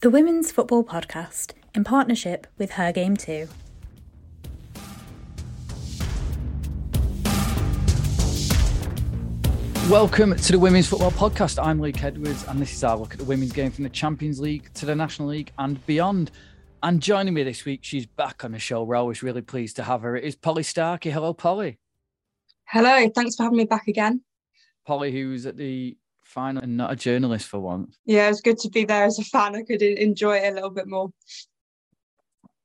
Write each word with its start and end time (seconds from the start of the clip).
the 0.00 0.10
Women's 0.10 0.52
Football 0.52 0.84
Podcast 0.84 1.54
in 1.74 1.82
partnership 1.82 2.46
with 2.56 2.70
Her 2.72 2.92
Game 2.92 3.16
Too. 3.16 3.48
Welcome 9.90 10.36
to 10.36 10.52
the 10.52 10.58
Women's 10.60 10.86
Football 10.86 11.10
Podcast. 11.10 11.60
I'm 11.60 11.80
Luke 11.80 12.00
Edwards, 12.04 12.44
and 12.46 12.60
this 12.60 12.72
is 12.72 12.84
our 12.84 12.96
look 12.96 13.14
at 13.14 13.18
the 13.18 13.24
women's 13.24 13.50
game 13.50 13.72
from 13.72 13.82
the 13.82 13.90
Champions 13.90 14.38
League 14.38 14.72
to 14.74 14.86
the 14.86 14.94
National 14.94 15.26
League 15.30 15.50
and 15.58 15.84
beyond. 15.84 16.30
And 16.84 17.02
joining 17.02 17.34
me 17.34 17.42
this 17.42 17.64
week, 17.64 17.80
she's 17.82 18.06
back 18.06 18.44
on 18.44 18.52
the 18.52 18.60
show. 18.60 18.84
We're 18.84 18.94
always 18.94 19.24
really 19.24 19.42
pleased 19.42 19.74
to 19.76 19.82
have 19.82 20.02
her. 20.02 20.14
It 20.14 20.22
is 20.22 20.36
Pollie 20.36 20.62
Starkie. 20.62 21.10
Hello, 21.10 21.34
Pollie. 21.34 21.80
Hello, 22.66 23.10
thanks 23.16 23.34
for 23.34 23.42
having 23.42 23.58
me 23.58 23.64
back 23.64 23.88
again. 23.88 24.20
Pollie, 24.86 25.10
who's 25.10 25.44
at 25.44 25.56
the 25.56 25.96
final 26.28 26.62
and 26.62 26.76
not 26.76 26.92
a 26.92 26.96
journalist 26.96 27.48
for 27.48 27.58
once. 27.58 27.98
Yeah, 28.04 28.26
it 28.26 28.30
was 28.30 28.40
good 28.40 28.58
to 28.58 28.68
be 28.68 28.84
there 28.84 29.04
as 29.04 29.18
a 29.18 29.24
fan. 29.24 29.56
I 29.56 29.62
could 29.62 29.82
enjoy 29.82 30.36
it 30.38 30.52
a 30.52 30.54
little 30.54 30.70
bit 30.70 30.86
more. 30.86 31.10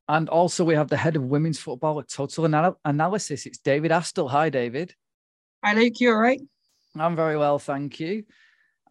And 0.10 0.28
also, 0.28 0.66
we 0.66 0.76
have 0.76 0.90
the 0.90 0.98
head 0.98 1.16
of 1.16 1.24
women's 1.24 1.60
football 1.60 2.00
at 2.00 2.10
Total 2.10 2.46
Anal- 2.46 2.80
Analysis. 2.84 3.46
It's 3.46 3.58
David 3.58 3.92
Astill. 3.92 4.30
Hi, 4.30 4.50
David. 4.50 4.94
Hi, 5.64 5.74
Luke. 5.74 6.00
You 6.00 6.12
all 6.12 6.18
right? 6.18 6.42
I'm 7.00 7.16
very 7.16 7.38
well, 7.38 7.58
thank 7.58 8.00
you. 8.00 8.26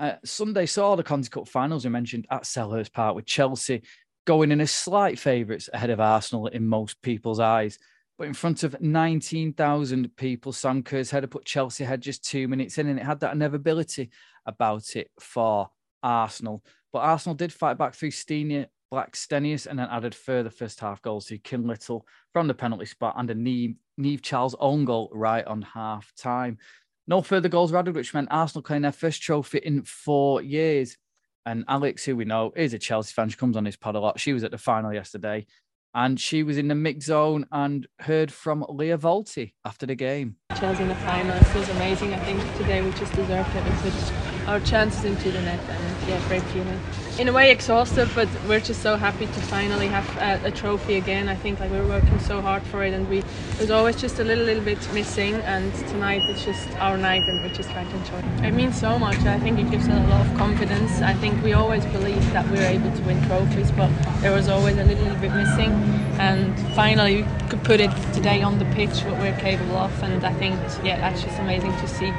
Uh, 0.01 0.15
Sunday 0.25 0.67
saw 0.67 0.97
the 0.97 1.03
Conti 1.03 1.29
Cup 1.29 1.47
finals 1.47 1.85
we 1.85 1.91
mentioned 1.91 2.27
at 2.31 2.43
Selhurst 2.43 2.93
Park 2.93 3.15
with 3.15 3.27
Chelsea 3.27 3.83
going 4.25 4.51
in 4.53 4.61
as 4.61 4.71
slight 4.71 5.19
favourites 5.19 5.69
ahead 5.73 5.91
of 5.91 6.01
Arsenal 6.01 6.47
in 6.47 6.67
most 6.67 7.01
people's 7.03 7.41
eyes. 7.41 7.79
But 8.19 8.29
in 8.29 8.35
front 8.35 8.63
of 8.63 8.81
19,000 8.81 10.17
people, 10.17 10.53
Sam 10.53 10.83
Kerr's 10.83 11.11
header 11.11 11.27
put 11.27 11.45
Chelsea 11.45 11.85
ahead 11.85 12.03
just 12.03 12.25
two 12.25 12.47
minutes 12.47 12.79
in, 12.79 12.89
and 12.89 12.99
it 12.99 13.05
had 13.05 13.21
that 13.21 13.35
inevitability 13.35 14.11
about 14.47 14.97
it 14.97 15.11
for 15.19 15.71
Arsenal. 16.03 16.63
But 16.93 17.01
Arsenal 17.01 17.35
did 17.35 17.53
fight 17.53 17.79
back 17.79 17.95
through 17.95 18.11
Stina 18.11 18.69
Blackstenius 18.93 19.67
and 19.67 19.79
then 19.79 19.89
added 19.91 20.15
further 20.15 20.51
first 20.51 20.79
half 20.81 21.01
goals 21.01 21.27
to 21.27 21.39
Kim 21.39 21.67
Little 21.67 22.07
from 22.33 22.47
the 22.47 22.55
penalty 22.55 22.85
spot 22.85 23.15
and 23.17 23.31
a 23.31 23.35
Niamh, 23.35 23.77
Niamh 23.99 24.21
Charles 24.21 24.55
own 24.61 24.85
goal 24.85 25.09
right 25.13 25.47
on 25.47 25.63
half 25.63 26.13
time. 26.15 26.59
No 27.07 27.23
further 27.23 27.49
goals 27.49 27.73
were 27.73 27.79
added, 27.79 27.95
which 27.95 28.13
meant 28.13 28.29
Arsenal 28.31 28.63
claimed 28.63 28.85
their 28.85 28.93
first 28.93 29.23
trophy 29.23 29.59
in 29.59 29.83
four 29.83 30.43
years. 30.43 30.99
And 31.47 31.65
Alex, 31.67 32.05
who 32.05 32.15
we 32.15 32.25
know 32.25 32.53
is 32.55 32.75
a 32.75 32.79
Chelsea 32.79 33.13
fan, 33.13 33.31
she 33.31 33.37
comes 33.37 33.57
on 33.57 33.65
this 33.65 33.77
pod 33.77 33.97
a 33.97 34.01
lot. 34.01 34.21
She 34.21 34.33
was 34.33 34.45
at 34.45 34.51
the 34.51 34.59
final 34.59 34.93
yesterday 34.93 35.47
and 35.95 36.19
she 36.21 36.43
was 36.43 36.59
in 36.59 36.69
the 36.69 36.75
mix 36.75 37.07
zone 37.07 37.47
and 37.53 37.87
heard 38.01 38.33
from 38.33 38.65
Lia 38.69 38.99
Wälti 38.99 39.53
after 39.65 39.87
the 39.87 39.95
game. 39.95 40.37
Chelsea 40.59 40.83
in 40.83 40.89
the 40.89 40.95
final, 40.97 41.37
it 41.37 41.45
feels 41.47 41.69
amazing. 41.71 42.15
I 42.15 42.19
think 42.25 42.41
today 42.57 42.83
we 42.83 42.91
just 42.93 43.13
deserved 43.13 43.55
it. 43.55 43.65
We 43.65 43.91
put 43.91 44.13
our 44.49 44.61
chances 44.61 45.05
into 45.05 45.31
the 45.31 45.41
net 45.43 45.61
and 45.69 45.92
yeah, 46.09 46.21
great 46.29 46.43
feeling. 46.45 46.81
In 47.19 47.29
a 47.29 47.33
way 47.33 47.51
exhausted, 47.51 48.09
but 48.15 48.29
we're 48.49 48.61
just 48.61 48.83
so 48.83 48.97
happy 48.97 49.27
to 49.27 49.41
finally 49.43 49.87
have 49.87 50.09
a, 50.17 50.49
a, 50.49 50.51
trophy 50.51 50.97
again. 50.97 51.29
I 51.29 51.35
think 51.35 51.61
like 51.61 51.71
we 51.71 51.79
were 51.79 51.87
working 51.87 52.19
so 52.21 52.41
hard 52.41 52.63
for 52.63 52.83
it 52.85 52.95
and 52.95 53.09
we 53.09 53.19
it 53.19 53.61
was 53.61 53.71
always 53.71 54.01
just 54.01 54.19
a 54.19 54.25
little 54.25 54.45
little 54.45 54.65
bit 54.65 54.79
missing 54.95 55.35
and 55.35 55.75
tonight 55.91 56.23
it's 56.29 56.45
just 56.45 56.69
our 56.79 56.97
night 56.97 57.29
and 57.29 57.41
we're 57.43 57.55
just 57.55 57.71
trying 57.71 57.89
to 57.91 57.97
enjoy 57.97 58.19
it. 58.19 58.47
It 58.47 58.55
means 58.55 58.81
so 58.81 58.99
much. 58.99 59.19
I 59.27 59.39
think 59.39 59.59
it 59.59 59.71
gives 59.71 59.89
us 59.89 60.05
a 60.05 60.09
lot 60.09 60.27
of 60.27 60.37
confidence. 60.37 61.03
I 61.03 61.15
think 61.15 61.43
we 61.45 61.53
always 61.53 61.85
believed 61.87 62.33
that 62.33 62.49
we 62.51 62.59
were 62.59 62.65
able 62.65 62.91
to 62.91 63.03
win 63.03 63.23
trophies, 63.27 63.71
but 63.73 63.91
there 64.21 64.33
was 64.33 64.49
always 64.49 64.79
a 64.79 64.85
little, 64.85 65.05
little 65.05 65.21
bit 65.21 65.35
missing 65.35 65.73
and 66.19 66.59
finally 66.75 67.23
we 67.23 67.49
could 67.49 67.63
put 67.65 67.81
it 67.81 67.91
today 68.13 68.43
on 68.43 68.59
the 68.59 68.65
pitch 68.77 69.03
what 69.05 69.19
we're 69.19 69.37
capable 69.39 69.77
of 69.77 70.03
and 70.03 70.25
I 70.25 70.33
think 70.35 70.55
yeah 70.83 70.99
that's 71.01 71.23
just 71.23 71.39
amazing 71.39 71.73
to 71.73 71.87
see. 71.87 72.13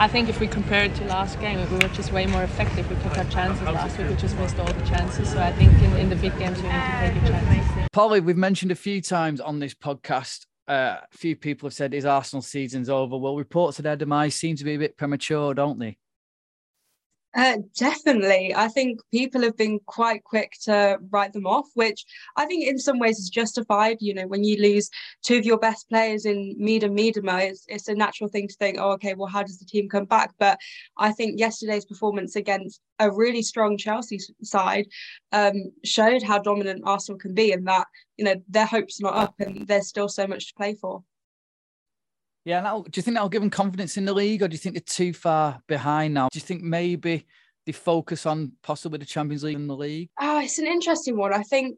I 0.00 0.08
think 0.08 0.30
if 0.30 0.40
we 0.40 0.46
compare 0.46 0.84
it 0.84 0.94
to 0.94 1.04
last 1.04 1.38
game, 1.40 1.58
we 1.70 1.76
were 1.76 1.88
just 1.88 2.10
way 2.10 2.24
more 2.24 2.42
effective. 2.42 2.88
We 2.88 2.96
took 3.02 3.18
our 3.18 3.24
chances 3.24 3.62
last 3.64 3.98
week. 3.98 4.08
We 4.08 4.16
just 4.16 4.34
missed 4.38 4.58
all 4.58 4.64
the 4.64 4.86
chances. 4.86 5.30
So 5.30 5.38
I 5.38 5.52
think 5.52 5.74
in, 5.82 5.94
in 5.98 6.08
the 6.08 6.16
big 6.16 6.38
games, 6.38 6.56
we 6.62 6.68
need 6.68 6.72
to 6.72 6.98
take 7.00 7.14
your 7.16 7.32
chances. 7.32 7.88
Pollie, 7.92 8.20
we've 8.20 8.34
mentioned 8.34 8.72
a 8.72 8.76
few 8.76 9.02
times 9.02 9.42
on 9.42 9.58
this 9.58 9.74
podcast. 9.74 10.46
Uh, 10.66 10.96
a 11.02 11.16
few 11.18 11.36
people 11.36 11.66
have 11.68 11.74
said, 11.74 11.92
is 11.92 12.06
Arsenal 12.06 12.40
season's 12.40 12.88
over? 12.88 13.18
Well, 13.18 13.36
reports 13.36 13.78
of 13.78 13.82
their 13.82 13.94
demise 13.94 14.34
seem 14.34 14.56
to 14.56 14.64
be 14.64 14.72
a 14.72 14.78
bit 14.78 14.96
premature, 14.96 15.52
don't 15.52 15.78
they? 15.78 15.98
Uh, 17.32 17.58
definitely. 17.78 18.52
I 18.56 18.66
think 18.66 19.00
people 19.12 19.42
have 19.42 19.56
been 19.56 19.78
quite 19.86 20.24
quick 20.24 20.52
to 20.64 20.98
write 21.10 21.32
them 21.32 21.46
off, 21.46 21.68
which 21.74 22.04
I 22.36 22.44
think 22.44 22.66
in 22.66 22.76
some 22.76 22.98
ways 22.98 23.20
is 23.20 23.30
justified. 23.30 23.98
You 24.00 24.14
know, 24.14 24.26
when 24.26 24.42
you 24.42 24.60
lose 24.60 24.90
two 25.22 25.36
of 25.38 25.44
your 25.44 25.58
best 25.58 25.88
players 25.88 26.26
in 26.26 26.56
and 26.58 26.96
Miedema, 26.98 27.42
it's, 27.42 27.64
it's 27.68 27.86
a 27.86 27.94
natural 27.94 28.28
thing 28.28 28.48
to 28.48 28.54
think, 28.54 28.78
oh, 28.80 28.92
okay, 28.92 29.14
well, 29.14 29.28
how 29.28 29.44
does 29.44 29.58
the 29.58 29.64
team 29.64 29.88
come 29.88 30.06
back? 30.06 30.32
But 30.40 30.58
I 30.96 31.12
think 31.12 31.38
yesterday's 31.38 31.84
performance 31.84 32.34
against 32.34 32.80
a 32.98 33.12
really 33.12 33.42
strong 33.42 33.76
Chelsea 33.76 34.18
side 34.42 34.86
um, 35.30 35.72
showed 35.84 36.24
how 36.24 36.40
dominant 36.40 36.82
Arsenal 36.84 37.18
can 37.18 37.32
be 37.32 37.52
and 37.52 37.66
that, 37.68 37.86
you 38.16 38.24
know, 38.24 38.34
their 38.48 38.66
hopes 38.66 39.00
are 39.00 39.04
not 39.04 39.14
up 39.14 39.34
and 39.38 39.68
there's 39.68 39.86
still 39.86 40.08
so 40.08 40.26
much 40.26 40.48
to 40.48 40.54
play 40.54 40.74
for. 40.74 41.04
Yeah, 42.44 42.60
now, 42.60 42.82
do 42.82 42.98
you 42.98 43.02
think 43.02 43.16
that'll 43.16 43.28
give 43.28 43.42
them 43.42 43.50
confidence 43.50 43.96
in 43.96 44.06
the 44.06 44.14
league, 44.14 44.42
or 44.42 44.48
do 44.48 44.54
you 44.54 44.58
think 44.58 44.74
they're 44.74 44.80
too 44.80 45.12
far 45.12 45.60
behind 45.66 46.14
now? 46.14 46.28
Do 46.32 46.38
you 46.38 46.44
think 46.44 46.62
maybe 46.62 47.26
they 47.66 47.72
focus 47.72 48.24
on 48.24 48.52
possibly 48.62 48.98
the 48.98 49.04
Champions 49.04 49.44
League 49.44 49.56
in 49.56 49.66
the 49.66 49.76
league? 49.76 50.08
Ah, 50.18 50.40
it's 50.40 50.58
an 50.58 50.66
interesting 50.66 51.16
one. 51.16 51.34
I 51.34 51.42
think 51.42 51.76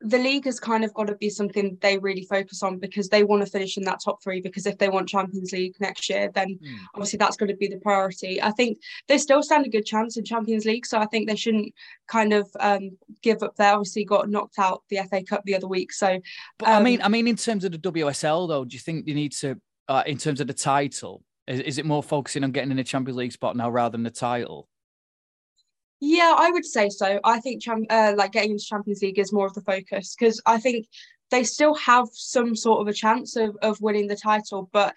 the 0.00 0.18
league 0.18 0.44
has 0.44 0.60
kind 0.60 0.84
of 0.84 0.92
got 0.92 1.06
to 1.06 1.14
be 1.14 1.30
something 1.30 1.78
they 1.80 1.96
really 1.96 2.24
focus 2.24 2.62
on 2.62 2.78
because 2.78 3.08
they 3.08 3.24
want 3.24 3.44
to 3.44 3.50
finish 3.50 3.78
in 3.78 3.84
that 3.84 4.00
top 4.04 4.22
three. 4.22 4.40
Because 4.40 4.66
if 4.66 4.76
they 4.76 4.88
want 4.88 5.08
Champions 5.08 5.52
League 5.52 5.76
next 5.80 6.10
year, 6.10 6.30
then 6.34 6.58
mm. 6.62 6.76
obviously 6.94 7.16
that's 7.16 7.36
going 7.36 7.50
to 7.50 7.56
be 7.56 7.68
the 7.68 7.78
priority. 7.78 8.42
I 8.42 8.50
think 8.50 8.78
they 9.08 9.16
still 9.16 9.42
stand 9.42 9.64
a 9.64 9.70
good 9.70 9.86
chance 9.86 10.16
in 10.16 10.24
Champions 10.24 10.66
League, 10.66 10.84
so 10.84 10.98
I 10.98 11.06
think 11.06 11.28
they 11.28 11.36
shouldn't 11.36 11.72
kind 12.08 12.32
of 12.32 12.50
um, 12.60 12.98
give 13.22 13.42
up. 13.42 13.56
They 13.56 13.66
obviously 13.66 14.04
got 14.04 14.28
knocked 14.28 14.58
out 14.58 14.82
the 14.90 14.98
FA 15.08 15.22
Cup 15.22 15.42
the 15.44 15.54
other 15.54 15.68
week, 15.68 15.92
so. 15.92 16.20
But 16.58 16.68
um, 16.68 16.74
I 16.74 16.82
mean, 16.82 17.02
I 17.02 17.08
mean, 17.08 17.28
in 17.28 17.36
terms 17.36 17.64
of 17.64 17.72
the 17.72 17.78
WSL 17.78 18.48
though, 18.48 18.64
do 18.64 18.74
you 18.74 18.80
think 18.80 19.06
they 19.06 19.14
need 19.14 19.32
to 19.32 19.58
uh, 19.88 20.02
in 20.06 20.18
terms 20.18 20.40
of 20.40 20.46
the 20.46 20.54
title? 20.54 21.22
Is, 21.46 21.60
is 21.60 21.78
it 21.78 21.86
more 21.86 22.02
focusing 22.02 22.44
on 22.44 22.52
getting 22.52 22.70
in 22.70 22.78
a 22.78 22.84
Champions 22.84 23.16
League 23.16 23.32
spot 23.32 23.56
now 23.56 23.70
rather 23.70 23.92
than 23.92 24.02
the 24.02 24.10
title? 24.10 24.68
Yeah, 26.00 26.34
I 26.36 26.50
would 26.50 26.66
say 26.66 26.90
so. 26.90 27.20
I 27.24 27.40
think 27.40 27.62
uh, 27.68 28.14
like 28.16 28.32
getting 28.32 28.52
into 28.52 28.64
Champions 28.64 29.00
League 29.02 29.18
is 29.18 29.32
more 29.32 29.46
of 29.46 29.54
the 29.54 29.62
focus 29.62 30.14
because 30.18 30.40
I 30.44 30.58
think 30.58 30.86
they 31.30 31.44
still 31.44 31.74
have 31.76 32.08
some 32.12 32.54
sort 32.54 32.80
of 32.80 32.88
a 32.88 32.92
chance 32.92 33.36
of, 33.36 33.56
of 33.62 33.80
winning 33.80 34.06
the 34.06 34.16
title, 34.16 34.68
but 34.72 34.94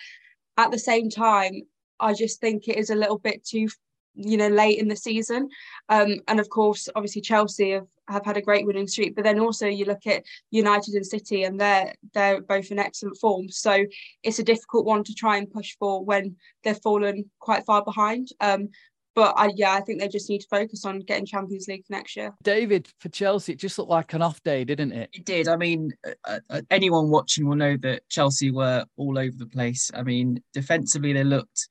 at 0.57 0.71
the 0.71 0.79
same 0.79 1.09
time, 1.09 1.61
I 1.99 2.13
just 2.13 2.41
think 2.41 2.67
it 2.67 2.77
is 2.77 2.89
a 2.89 2.95
little 2.95 3.17
bit 3.17 3.45
too 3.45 3.69
you 4.17 4.37
know 4.37 4.47
late 4.47 4.79
in 4.79 4.87
the 4.87 4.95
season 4.95 5.47
um, 5.89 6.15
and 6.27 6.39
of 6.39 6.49
course 6.49 6.89
obviously 6.95 7.21
chelsea 7.21 7.71
have, 7.71 7.87
have 8.09 8.25
had 8.25 8.37
a 8.37 8.41
great 8.41 8.65
winning 8.65 8.87
streak 8.87 9.15
but 9.15 9.23
then 9.23 9.39
also 9.39 9.67
you 9.67 9.85
look 9.85 10.05
at 10.07 10.23
united 10.51 10.93
and 10.95 11.05
city 11.05 11.43
and 11.43 11.59
they're 11.59 11.93
they're 12.13 12.41
both 12.41 12.71
in 12.71 12.79
excellent 12.79 13.17
form 13.17 13.47
so 13.49 13.85
it's 14.23 14.39
a 14.39 14.43
difficult 14.43 14.85
one 14.85 15.03
to 15.03 15.13
try 15.13 15.37
and 15.37 15.51
push 15.51 15.75
for 15.79 16.03
when 16.03 16.35
they've 16.63 16.81
fallen 16.81 17.29
quite 17.39 17.65
far 17.65 17.83
behind 17.83 18.29
um, 18.41 18.69
but 19.17 19.33
I, 19.35 19.49
yeah, 19.55 19.73
I 19.73 19.81
think 19.81 19.99
they 19.99 20.07
just 20.07 20.29
need 20.29 20.41
to 20.41 20.47
focus 20.47 20.85
on 20.85 20.99
getting 20.99 21.25
Champions 21.25 21.67
League 21.67 21.85
next 21.89 22.15
year. 22.15 22.35
David, 22.43 22.87
for 22.99 23.09
Chelsea, 23.09 23.53
it 23.53 23.57
just 23.57 23.79
looked 23.79 23.89
like 23.89 24.13
an 24.13 24.21
off 24.21 24.43
day, 24.43 24.63
didn't 24.63 24.91
it? 24.91 25.09
It 25.11 25.25
did. 25.25 25.47
I 25.47 25.55
mean, 25.55 25.91
uh, 26.23 26.37
uh, 26.51 26.61
anyone 26.69 27.09
watching 27.09 27.47
will 27.47 27.55
know 27.55 27.77
that 27.77 28.07
Chelsea 28.09 28.51
were 28.51 28.85
all 28.95 29.17
over 29.17 29.35
the 29.35 29.47
place. 29.47 29.89
I 29.95 30.03
mean, 30.03 30.43
defensively, 30.53 31.13
they 31.13 31.23
looked 31.23 31.67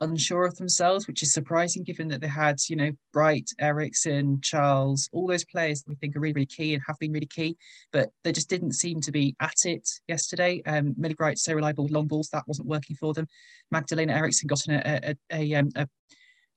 unsure 0.00 0.44
of 0.44 0.56
themselves, 0.56 1.06
which 1.06 1.22
is 1.22 1.32
surprising 1.32 1.82
given 1.82 2.08
that 2.08 2.20
they 2.20 2.28
had, 2.28 2.56
you 2.68 2.76
know, 2.76 2.90
Bright, 3.12 3.50
Eriksson, 3.58 4.40
Charles, 4.42 5.08
all 5.12 5.26
those 5.26 5.44
players 5.44 5.84
we 5.86 5.94
think 5.94 6.16
are 6.16 6.20
really, 6.20 6.34
really 6.34 6.46
key 6.46 6.74
and 6.74 6.82
have 6.86 6.98
been 6.98 7.12
really 7.12 7.26
key, 7.26 7.56
but 7.92 8.10
they 8.24 8.32
just 8.32 8.50
didn't 8.50 8.72
seem 8.72 9.00
to 9.00 9.12
be 9.12 9.34
at 9.40 9.64
it 9.64 9.88
yesterday. 10.08 10.62
Um, 10.66 10.94
Millie 10.96 11.14
Bright, 11.14 11.38
so 11.38 11.54
reliable 11.54 11.84
with 11.84 11.92
long 11.92 12.06
balls, 12.06 12.28
that 12.30 12.46
wasn't 12.46 12.68
working 12.68 12.96
for 12.96 13.14
them. 13.14 13.26
Magdalena 13.70 14.12
Eriksson 14.12 14.48
got 14.48 14.66
a, 14.68 15.10
a, 15.10 15.16
a, 15.32 15.54
um, 15.54 15.70
a 15.76 15.88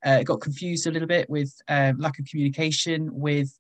uh, 0.05 0.23
got 0.23 0.41
confused 0.41 0.87
a 0.87 0.91
little 0.91 1.07
bit 1.07 1.29
with 1.29 1.53
uh, 1.67 1.93
lack 1.97 2.19
of 2.19 2.25
communication 2.25 3.09
with 3.11 3.51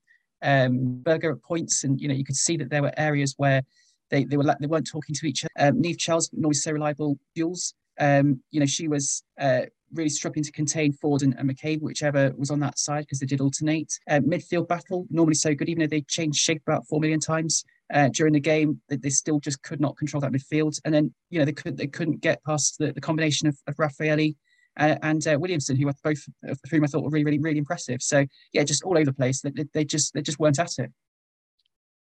um, 0.41 1.01
Berger 1.01 1.33
at 1.33 1.43
points, 1.43 1.83
and 1.83 1.99
you 1.99 2.07
know 2.07 2.13
you 2.13 2.23
could 2.23 2.35
see 2.35 2.55
that 2.57 2.69
there 2.69 2.81
were 2.81 2.93
areas 2.97 3.33
where 3.37 3.61
they, 4.09 4.23
they 4.23 4.37
were 4.37 4.55
they 4.59 4.67
weren't 4.67 4.89
talking 4.89 5.15
to 5.15 5.27
each 5.27 5.43
other. 5.43 5.67
Um, 5.67 5.81
Niamh 5.81 5.97
Charles, 5.97 6.29
normally 6.33 6.53
so 6.53 6.71
reliable, 6.71 7.19
Jules 7.35 7.73
um, 7.99 8.41
you 8.51 8.59
know, 8.59 8.65
she 8.65 8.87
was 8.87 9.23
uh, 9.39 9.61
really 9.93 10.09
struggling 10.09 10.43
to 10.43 10.51
contain 10.51 10.93
Ford 10.93 11.21
and, 11.21 11.35
and 11.37 11.49
McCabe, 11.49 11.81
whichever 11.81 12.31
was 12.37 12.51
on 12.51 12.59
that 12.61 12.79
side, 12.79 13.01
because 13.01 13.19
they 13.19 13.25
did 13.25 13.41
alternate. 13.41 13.91
Uh, 14.09 14.19
midfield 14.19 14.67
battle, 14.67 15.05
normally 15.09 15.35
so 15.35 15.53
good, 15.53 15.69
even 15.69 15.81
though 15.81 15.87
they 15.87 16.01
changed 16.01 16.39
shape 16.39 16.61
about 16.65 16.87
four 16.87 16.99
million 16.99 17.19
times 17.19 17.63
uh, 17.93 18.09
during 18.09 18.33
the 18.33 18.39
game, 18.39 18.79
they, 18.89 18.97
they, 18.97 19.09
still 19.09 19.39
just 19.39 19.61
could 19.63 19.81
not 19.81 19.97
control 19.97 20.21
that 20.21 20.31
midfield. 20.31 20.79
And 20.85 20.93
then, 20.93 21.13
you 21.29 21.39
know, 21.39 21.45
they, 21.45 21.53
could, 21.53 21.77
they 21.77 21.87
couldn't 21.87 22.21
get 22.21 22.43
past 22.43 22.77
the, 22.77 22.91
the 22.91 23.01
combination 23.01 23.47
of, 23.47 23.57
of 23.67 23.75
Rafaelle 23.77 24.35
uh, 24.77 24.95
and 25.01 25.27
uh, 25.27 25.37
Williamson, 25.39 25.75
who 25.75 25.87
were 25.87 25.93
both 26.03 26.23
of 26.43 26.59
whom 26.69 26.83
I 26.83 26.87
thought 26.87 27.03
were 27.03 27.09
really, 27.09 27.25
really, 27.25 27.39
really 27.39 27.57
impressive. 27.57 28.01
So, 28.01 28.25
yeah, 28.53 28.63
just 28.63 28.83
all 28.83 28.97
over 28.97 29.05
the 29.05 29.13
place. 29.13 29.41
They, 29.41 29.51
they 29.73 29.83
just 29.83 30.13
they 30.13 30.21
just 30.21 30.39
weren't 30.39 30.59
at 30.59 30.77
it. 30.77 30.91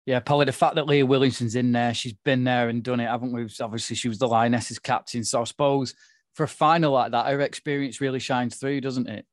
Yeah, 0.07 0.21
probably 0.21 0.45
the 0.45 0.53
fact 0.53 0.75
that 0.75 0.87
Leah 0.87 1.07
Williamson's 1.07 1.55
in 1.55 1.73
there, 1.73 1.95
she's 1.95 2.13
been 2.13 2.45
there 2.45 2.69
and 2.69 2.83
done 2.83 3.01
it, 3.01 3.09
haven't 3.09 3.33
we? 3.33 3.49
Obviously, 3.61 3.97
she 3.97 4.09
was 4.09 4.19
the 4.19 4.29
Lionesses 4.29 4.79
captain. 4.79 5.25
So 5.25 5.41
I 5.41 5.45
suppose 5.45 5.95
for 6.35 6.45
a 6.45 6.49
final 6.49 6.93
like 6.93 7.13
that, 7.13 7.27
her 7.27 7.41
experience 7.41 8.01
really 8.01 8.19
shines 8.19 8.57
through, 8.57 8.83
doesn't 8.83 9.09
it? 9.09 9.25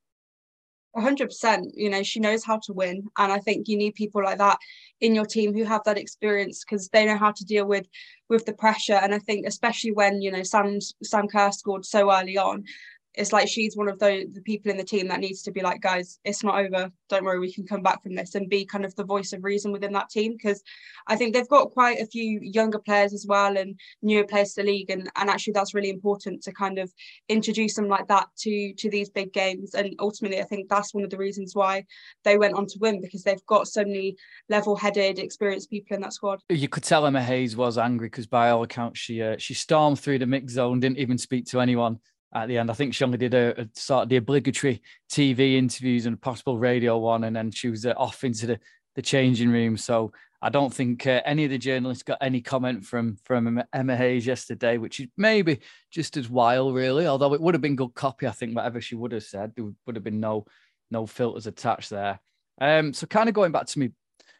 hundred 0.99 1.27
percent. 1.27 1.71
You 1.73 1.89
know, 1.89 2.03
she 2.03 2.19
knows 2.19 2.43
how 2.43 2.59
to 2.63 2.73
win, 2.73 3.07
and 3.17 3.31
I 3.31 3.39
think 3.39 3.67
you 3.67 3.77
need 3.77 3.95
people 3.95 4.23
like 4.23 4.39
that 4.39 4.57
in 4.99 5.15
your 5.15 5.25
team 5.25 5.53
who 5.53 5.63
have 5.63 5.83
that 5.85 5.97
experience 5.97 6.63
because 6.63 6.89
they 6.89 7.05
know 7.05 7.17
how 7.17 7.31
to 7.31 7.45
deal 7.45 7.65
with 7.65 7.87
with 8.29 8.45
the 8.45 8.53
pressure. 8.53 8.95
And 8.95 9.13
I 9.13 9.19
think 9.19 9.45
especially 9.47 9.93
when 9.93 10.21
you 10.21 10.31
know 10.31 10.43
Sam 10.43 10.79
Sam 11.03 11.27
Kerr 11.27 11.51
scored 11.51 11.85
so 11.85 12.11
early 12.11 12.37
on, 12.37 12.65
it's 13.13 13.33
like 13.33 13.47
she's 13.47 13.75
one 13.75 13.89
of 13.89 13.99
the, 13.99 14.25
the 14.31 14.41
people 14.41 14.71
in 14.71 14.77
the 14.77 14.83
team 14.83 15.07
that 15.09 15.19
needs 15.19 15.41
to 15.43 15.51
be 15.51 15.61
like, 15.61 15.81
guys, 15.81 16.19
it's 16.23 16.43
not 16.43 16.59
over. 16.59 16.89
Don't 17.09 17.25
worry, 17.25 17.39
we 17.39 17.51
can 17.51 17.67
come 17.67 17.81
back 17.81 18.01
from 18.01 18.15
this 18.15 18.35
and 18.35 18.49
be 18.49 18.65
kind 18.65 18.85
of 18.85 18.95
the 18.95 19.03
voice 19.03 19.33
of 19.33 19.43
reason 19.43 19.71
within 19.71 19.91
that 19.93 20.09
team. 20.09 20.33
Because 20.33 20.63
I 21.07 21.17
think 21.17 21.33
they've 21.33 21.47
got 21.47 21.71
quite 21.71 21.99
a 21.99 22.05
few 22.05 22.39
younger 22.41 22.79
players 22.79 23.13
as 23.13 23.25
well 23.27 23.57
and 23.57 23.77
newer 24.01 24.23
players 24.23 24.53
to 24.53 24.61
the 24.61 24.67
league. 24.67 24.89
And, 24.89 25.09
and 25.17 25.29
actually 25.29 25.53
that's 25.53 25.73
really 25.73 25.89
important 25.89 26.41
to 26.43 26.53
kind 26.53 26.79
of 26.79 26.91
introduce 27.27 27.75
them 27.75 27.89
like 27.89 28.07
that 28.07 28.27
to 28.39 28.73
to 28.77 28.89
these 28.89 29.09
big 29.09 29.33
games. 29.33 29.73
And 29.73 29.93
ultimately 29.99 30.39
I 30.39 30.45
think 30.45 30.69
that's 30.69 30.93
one 30.93 31.03
of 31.03 31.09
the 31.09 31.17
reasons 31.17 31.53
why 31.53 31.85
they 32.23 32.37
went 32.37 32.53
on 32.53 32.65
to 32.67 32.79
win 32.79 33.01
because 33.01 33.23
they've 33.23 33.45
got 33.45 33.67
so 33.67 33.83
many 33.83 34.15
level-headed, 34.47 35.19
experienced 35.19 35.69
people 35.69 35.95
in 35.95 36.01
that 36.01 36.13
squad. 36.13 36.39
You 36.49 36.69
could 36.69 36.83
tell 36.83 37.05
Emma 37.05 37.21
Hayes 37.21 37.57
was 37.57 37.77
angry 37.77 38.07
because 38.07 38.27
by 38.27 38.51
all 38.51 38.63
accounts 38.63 38.99
she 38.99 39.21
uh, 39.21 39.35
she 39.37 39.53
stormed 39.53 39.99
through 39.99 40.19
the 40.19 40.25
mix 40.25 40.53
zone, 40.53 40.79
didn't 40.79 40.97
even 40.97 41.17
speak 41.17 41.45
to 41.47 41.59
anyone 41.59 41.99
at 42.33 42.47
the 42.47 42.57
end. 42.57 42.71
I 42.71 42.73
think 42.73 42.93
she 42.93 43.03
only 43.03 43.17
did 43.17 43.33
a, 43.33 43.61
a 43.61 43.67
sort 43.73 44.03
of 44.03 44.09
the 44.09 44.17
obligatory 44.17 44.81
TV 45.09 45.55
interviews 45.55 46.05
and 46.05 46.15
a 46.15 46.19
possible 46.19 46.57
radio 46.57 46.97
one, 46.97 47.23
and 47.23 47.35
then 47.35 47.51
she 47.51 47.69
was 47.69 47.85
uh, 47.85 47.93
off 47.97 48.23
into 48.23 48.47
the, 48.47 48.59
the 48.95 49.01
changing 49.01 49.49
room. 49.49 49.77
So 49.77 50.11
I 50.41 50.49
don't 50.49 50.73
think 50.73 51.05
uh, 51.05 51.21
any 51.25 51.43
of 51.43 51.51
the 51.51 51.57
journalists 51.57 52.03
got 52.03 52.17
any 52.21 52.41
comment 52.41 52.85
from 52.85 53.17
from 53.23 53.61
Emma 53.73 53.95
Hayes 53.95 54.25
yesterday, 54.25 54.77
which 54.77 54.99
is 54.99 55.07
maybe 55.17 55.59
just 55.91 56.17
as 56.17 56.29
wild, 56.29 56.73
really. 56.73 57.05
Although 57.05 57.33
it 57.33 57.41
would 57.41 57.53
have 57.53 57.61
been 57.61 57.75
good 57.75 57.93
copy, 57.93 58.27
I 58.27 58.31
think 58.31 58.55
whatever 58.55 58.81
she 58.81 58.95
would 58.95 59.11
have 59.11 59.23
said, 59.23 59.53
there 59.55 59.65
would 59.85 59.95
have 59.95 60.03
been 60.03 60.19
no 60.19 60.45
no 60.89 61.05
filters 61.05 61.47
attached 61.47 61.89
there. 61.89 62.19
Um, 62.59 62.93
so 62.93 63.07
kind 63.07 63.29
of 63.29 63.35
going 63.35 63.51
back 63.51 63.65
to 63.67 63.79
me 63.79 63.91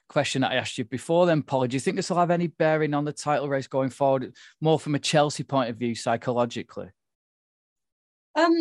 question 0.08 0.42
that 0.42 0.52
I 0.52 0.56
asked 0.56 0.78
you 0.78 0.84
before 0.84 1.26
then, 1.26 1.42
Paul, 1.42 1.68
do 1.68 1.76
you 1.76 1.80
think 1.80 1.96
this 1.96 2.10
will 2.10 2.18
have 2.18 2.32
any 2.32 2.48
bearing 2.48 2.94
on 2.94 3.06
the 3.06 3.14
title 3.14 3.48
race 3.48 3.68
going 3.68 3.90
forward, 3.90 4.36
more 4.60 4.78
from 4.78 4.94
a 4.94 5.00
Chelsea 5.00 5.44
point 5.44 5.70
of 5.70 5.78
view 5.78 5.96
psychologically? 5.96 6.90
Um, 8.36 8.56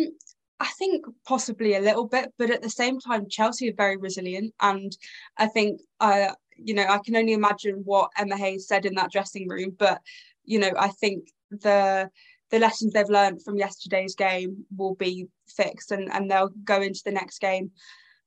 I 0.59 0.67
think 0.77 1.05
possibly 1.25 1.75
a 1.75 1.81
little 1.81 2.07
bit, 2.07 2.31
but 2.37 2.51
at 2.51 2.61
the 2.61 2.69
same 2.69 2.99
time, 2.99 3.27
Chelsea 3.29 3.69
are 3.69 3.75
very 3.75 3.97
resilient, 3.97 4.53
and 4.61 4.95
I 5.37 5.47
think 5.47 5.81
uh, 5.99 6.33
you 6.55 6.73
know 6.75 6.85
I 6.87 6.99
can 7.03 7.15
only 7.15 7.33
imagine 7.33 7.81
what 7.83 8.11
Emma 8.17 8.37
Hayes 8.37 8.67
said 8.67 8.85
in 8.85 8.95
that 8.95 9.11
dressing 9.11 9.47
room, 9.47 9.75
but 9.77 10.01
you 10.45 10.59
know 10.59 10.71
I 10.77 10.89
think 10.89 11.29
the 11.49 12.09
the 12.51 12.59
lessons 12.59 12.93
they've 12.93 13.09
learned 13.09 13.41
from 13.43 13.57
yesterday's 13.57 14.13
game 14.13 14.65
will 14.77 14.95
be 14.95 15.27
fixed, 15.47 15.91
and 15.91 16.11
and 16.13 16.29
they'll 16.29 16.51
go 16.63 16.81
into 16.81 17.01
the 17.03 17.11
next 17.11 17.39
game 17.39 17.71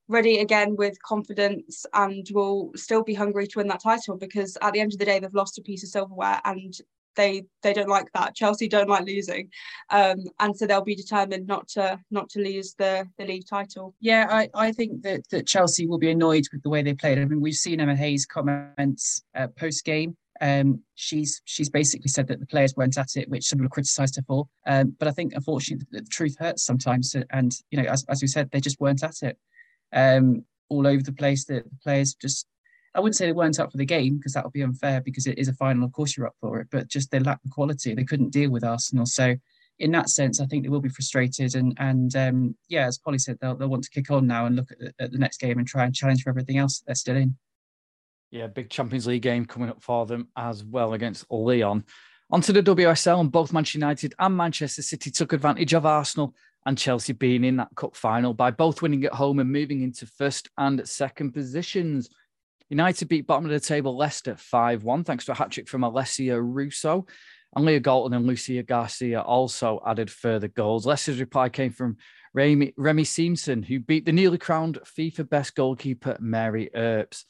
ready 0.08 0.38
again 0.40 0.76
with 0.76 1.00
confidence 1.02 1.86
and 1.94 2.26
will 2.32 2.70
still 2.76 3.02
be 3.02 3.14
hungry 3.14 3.46
to 3.46 3.58
win 3.58 3.68
that 3.68 3.82
title 3.82 4.16
because 4.16 4.58
at 4.60 4.72
the 4.72 4.80
end 4.80 4.92
of 4.92 4.98
the 4.98 5.04
day 5.04 5.18
they've 5.18 5.32
lost 5.32 5.58
a 5.58 5.62
piece 5.62 5.82
of 5.82 5.88
silverware 5.88 6.40
and 6.44 6.74
they 7.16 7.44
they 7.62 7.72
don't 7.72 7.88
like 7.88 8.10
that. 8.14 8.34
Chelsea 8.34 8.68
don't 8.68 8.88
like 8.88 9.04
losing, 9.04 9.50
um, 9.90 10.18
and 10.40 10.56
so 10.56 10.66
they'll 10.66 10.82
be 10.82 10.94
determined 10.94 11.46
not 11.46 11.68
to 11.68 11.98
not 12.10 12.28
to 12.30 12.40
lose 12.40 12.74
the 12.74 13.06
the 13.18 13.24
league 13.24 13.46
title. 13.48 13.94
Yeah, 14.00 14.26
I, 14.30 14.48
I 14.54 14.72
think 14.72 15.02
that 15.02 15.28
that 15.30 15.46
Chelsea 15.46 15.86
will 15.86 15.98
be 15.98 16.10
annoyed 16.10 16.44
with 16.52 16.62
the 16.62 16.70
way 16.70 16.82
they 16.82 16.94
played. 16.94 17.18
I 17.18 17.24
mean, 17.24 17.40
we've 17.40 17.54
seen 17.54 17.80
Emma 17.80 17.96
Hayes 17.96 18.26
comments 18.26 19.22
uh, 19.34 19.48
post 19.48 19.84
game. 19.84 20.16
Um, 20.40 20.80
she's 20.94 21.40
she's 21.44 21.70
basically 21.70 22.08
said 22.08 22.26
that 22.28 22.40
the 22.40 22.46
players 22.46 22.74
weren't 22.76 22.98
at 22.98 23.16
it, 23.16 23.28
which 23.28 23.46
some 23.46 23.58
people 23.58 23.70
criticised 23.70 24.16
her 24.16 24.22
for. 24.26 24.48
Um, 24.66 24.96
but 24.98 25.08
I 25.08 25.12
think 25.12 25.34
unfortunately 25.34 25.86
the, 25.90 26.00
the, 26.00 26.08
truth 26.08 26.36
hurts 26.38 26.64
sometimes, 26.64 27.14
and 27.30 27.52
you 27.70 27.82
know, 27.82 27.88
as 27.88 28.04
as 28.08 28.20
we 28.20 28.28
said, 28.28 28.50
they 28.50 28.60
just 28.60 28.80
weren't 28.80 29.04
at 29.04 29.22
it. 29.22 29.38
Um, 29.92 30.44
all 30.70 30.86
over 30.86 31.02
the 31.02 31.12
place, 31.12 31.44
the, 31.44 31.62
the 31.62 31.78
players 31.82 32.14
just 32.14 32.46
I 32.94 33.00
wouldn't 33.00 33.16
say 33.16 33.26
they 33.26 33.32
weren't 33.32 33.58
up 33.58 33.72
for 33.72 33.78
the 33.78 33.84
game 33.84 34.16
because 34.16 34.34
that 34.34 34.44
would 34.44 34.52
be 34.52 34.62
unfair 34.62 35.00
because 35.00 35.26
it 35.26 35.38
is 35.38 35.48
a 35.48 35.54
final. 35.54 35.84
Of 35.84 35.92
course, 35.92 36.16
you're 36.16 36.26
up 36.26 36.36
for 36.40 36.60
it, 36.60 36.68
but 36.70 36.88
just 36.88 37.10
they 37.10 37.18
lack 37.18 37.42
the 37.42 37.50
quality. 37.50 37.94
They 37.94 38.04
couldn't 38.04 38.30
deal 38.30 38.50
with 38.50 38.64
Arsenal. 38.64 39.06
So, 39.06 39.34
in 39.80 39.90
that 39.92 40.08
sense, 40.08 40.40
I 40.40 40.46
think 40.46 40.62
they 40.62 40.68
will 40.68 40.80
be 40.80 40.88
frustrated. 40.88 41.56
And 41.56 41.74
and 41.78 42.14
um, 42.14 42.56
yeah, 42.68 42.86
as 42.86 42.98
Pollie 42.98 43.18
said, 43.18 43.38
they'll, 43.40 43.56
they'll 43.56 43.68
want 43.68 43.84
to 43.84 43.90
kick 43.90 44.10
on 44.10 44.26
now 44.26 44.46
and 44.46 44.54
look 44.56 44.70
at 44.70 44.78
the, 44.78 44.94
at 45.00 45.12
the 45.12 45.18
next 45.18 45.38
game 45.40 45.58
and 45.58 45.66
try 45.66 45.84
and 45.84 45.94
challenge 45.94 46.22
for 46.22 46.30
everything 46.30 46.58
else 46.58 46.82
they're 46.86 46.94
still 46.94 47.16
in. 47.16 47.36
Yeah, 48.30 48.46
big 48.46 48.70
Champions 48.70 49.06
League 49.06 49.22
game 49.22 49.44
coming 49.44 49.68
up 49.68 49.82
for 49.82 50.06
them 50.06 50.28
as 50.36 50.64
well 50.64 50.92
against 50.94 51.30
Lyon. 51.30 51.84
Onto 52.30 52.52
the 52.52 52.62
WSL, 52.62 53.20
and 53.20 53.30
both 53.30 53.52
Manchester 53.52 53.78
United 53.78 54.14
and 54.18 54.36
Manchester 54.36 54.82
City 54.82 55.10
took 55.10 55.32
advantage 55.32 55.72
of 55.72 55.84
Arsenal 55.84 56.34
and 56.66 56.78
Chelsea 56.78 57.12
being 57.12 57.44
in 57.44 57.56
that 57.56 57.68
cup 57.76 57.94
final 57.94 58.32
by 58.32 58.50
both 58.50 58.82
winning 58.82 59.04
at 59.04 59.12
home 59.12 59.38
and 59.38 59.52
moving 59.52 59.82
into 59.82 60.06
first 60.06 60.48
and 60.58 60.86
second 60.88 61.32
positions. 61.32 62.08
United 62.70 63.08
beat 63.08 63.26
bottom 63.26 63.44
of 63.44 63.50
the 63.50 63.60
table 63.60 63.96
Leicester 63.96 64.36
5 64.36 64.84
1, 64.84 65.04
thanks 65.04 65.24
to 65.26 65.32
a 65.32 65.34
hat 65.34 65.50
trick 65.50 65.68
from 65.68 65.82
Alessia 65.82 66.40
Russo. 66.42 67.06
And 67.56 67.64
Leah 67.64 67.80
Galton 67.80 68.14
and 68.14 68.26
Lucia 68.26 68.64
Garcia 68.64 69.20
also 69.20 69.80
added 69.86 70.10
further 70.10 70.48
goals. 70.48 70.86
Leicester's 70.86 71.20
reply 71.20 71.48
came 71.48 71.70
from 71.70 71.98
Remy, 72.32 72.74
Remy 72.76 73.04
Simpson, 73.04 73.62
who 73.62 73.78
beat 73.78 74.04
the 74.04 74.12
newly 74.12 74.38
crowned 74.38 74.80
FIFA 74.84 75.28
best 75.28 75.54
goalkeeper 75.54 76.16
Mary 76.18 76.68
Earps. 76.74 77.24